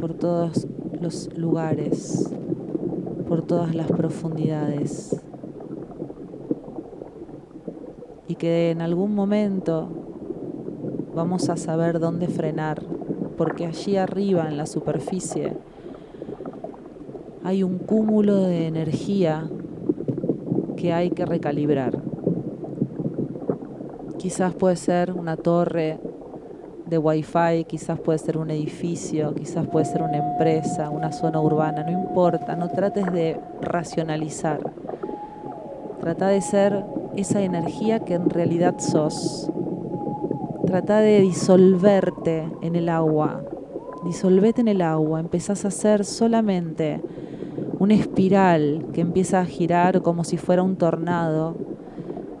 [0.00, 0.66] por todos
[1.00, 2.30] los lugares,
[3.28, 5.20] por todas las profundidades.
[8.28, 9.88] Y que en algún momento
[11.14, 12.82] vamos a saber dónde frenar,
[13.36, 15.56] porque allí arriba en la superficie
[17.44, 19.48] hay un cúmulo de energía
[20.76, 22.02] que hay que recalibrar.
[24.18, 26.00] Quizás puede ser una torre
[26.86, 30.18] de wifi, quizás puede ser un edificio, quizás puede ser una
[30.92, 34.60] una zona urbana, no importa, no trates de racionalizar.
[36.00, 36.84] Trata de ser
[37.16, 39.50] esa energía que en realidad sos.
[40.66, 43.42] Trata de disolverte en el agua.
[44.04, 47.00] Disolvete en el agua, empezás a ser solamente
[47.78, 51.56] una espiral que empieza a girar como si fuera un tornado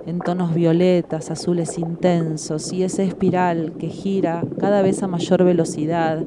[0.06, 6.24] en tonos violetas, azules intensos, y esa espiral que gira cada vez a mayor velocidad,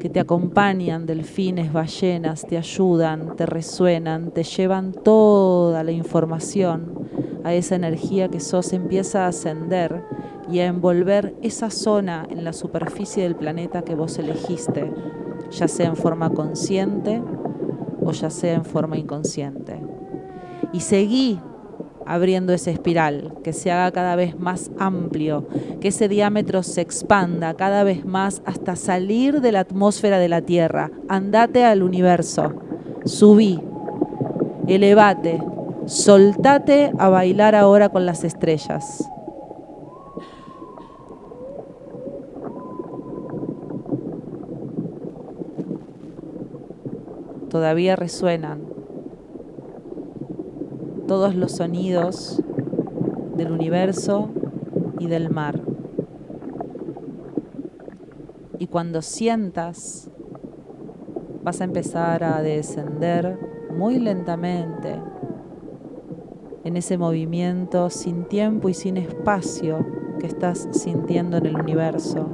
[0.00, 7.06] que te acompañan delfines, ballenas, te ayudan, te resuenan, te llevan toda la información
[7.44, 10.02] a esa energía que sos, empieza a ascender
[10.50, 14.90] y a envolver esa zona en la superficie del planeta que vos elegiste,
[15.50, 17.22] ya sea en forma consciente
[18.02, 19.80] o ya sea en forma inconsciente.
[20.72, 21.38] Y seguí
[22.10, 25.46] abriendo esa espiral, que se haga cada vez más amplio,
[25.80, 30.42] que ese diámetro se expanda cada vez más hasta salir de la atmósfera de la
[30.42, 30.90] Tierra.
[31.08, 32.52] Andate al universo,
[33.04, 33.60] subí,
[34.66, 35.40] elevate,
[35.86, 39.08] soltate a bailar ahora con las estrellas.
[47.50, 48.69] todavía resuenan
[51.10, 52.40] todos los sonidos
[53.34, 54.28] del universo
[55.00, 55.60] y del mar.
[58.60, 60.08] Y cuando sientas,
[61.42, 63.40] vas a empezar a descender
[63.76, 65.02] muy lentamente
[66.62, 69.84] en ese movimiento sin tiempo y sin espacio
[70.20, 72.28] que estás sintiendo en el universo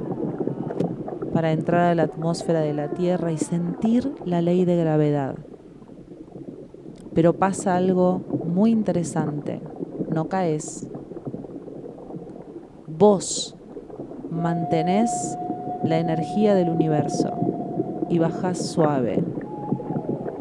[1.33, 5.35] para entrar a la atmósfera de la Tierra y sentir la ley de gravedad.
[7.15, 9.61] Pero pasa algo muy interesante,
[10.09, 10.87] no caes.
[12.87, 13.55] Vos
[14.31, 15.37] mantenés
[15.83, 17.29] la energía del universo
[18.09, 19.23] y bajás suave,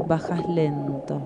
[0.08, 1.20] bajás lento,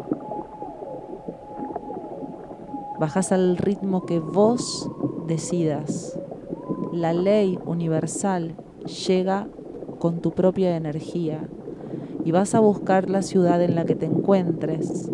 [2.99, 4.91] bajás al ritmo que vos
[5.29, 6.19] decidas.
[6.93, 8.57] La ley universal
[9.07, 9.47] llega
[10.01, 11.49] con tu propia energía
[12.25, 15.09] y vas a buscar la ciudad en la que te encuentres,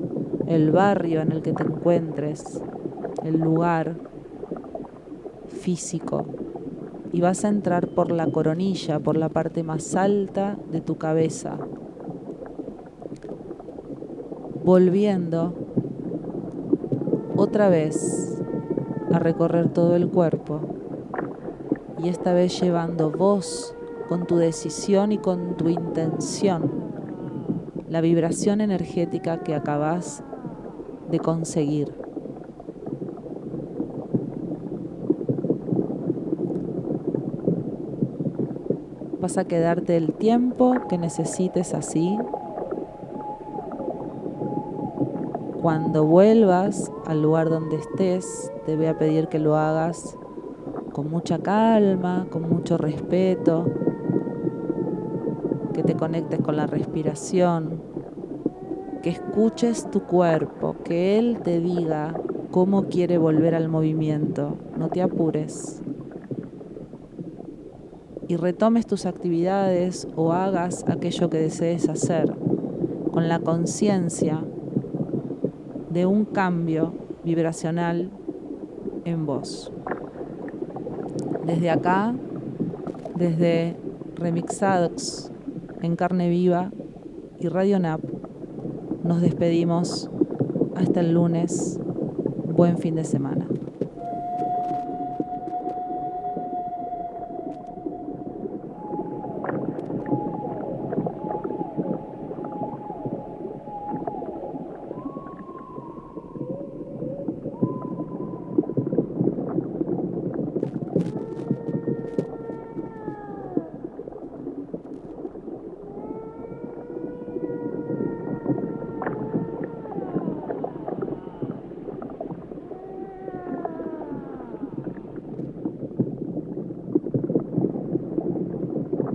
[0.47, 2.63] el barrio en el que te encuentres,
[3.25, 3.97] el lugar
[5.49, 6.27] físico
[7.13, 11.59] y vas a entrar por la coronilla, por la parte más alta de tu cabeza,
[14.65, 15.55] volviendo
[17.37, 18.41] otra vez
[19.13, 20.61] a recorrer todo el cuerpo
[22.03, 23.75] y esta vez llevando voz
[24.09, 26.71] con tu decisión y con tu intención,
[27.89, 30.23] la vibración energética que acabas
[31.11, 31.93] de conseguir.
[39.21, 42.17] Vas a quedarte el tiempo que necesites así.
[45.61, 50.17] Cuando vuelvas al lugar donde estés, te voy a pedir que lo hagas
[50.93, 53.65] con mucha calma, con mucho respeto,
[55.75, 57.83] que te conectes con la respiración,
[59.03, 62.15] que escuches tu cuerpo, que Él te diga
[62.53, 64.57] cómo quiere volver al movimiento.
[64.79, 65.83] No te apures.
[68.29, 72.33] Y retomes tus actividades o hagas aquello que desees hacer
[73.11, 74.45] con la conciencia
[75.91, 76.93] de un cambio
[77.25, 78.11] vibracional
[79.05, 79.73] en vos.
[81.45, 82.15] Desde acá,
[83.17, 83.77] desde
[84.15, 85.33] Remixados
[85.83, 86.71] en carne viva
[87.41, 88.03] y Radio NAP,
[89.03, 90.11] nos despedimos
[90.77, 91.79] hasta el lunes.
[92.45, 93.46] Buen fin de semana.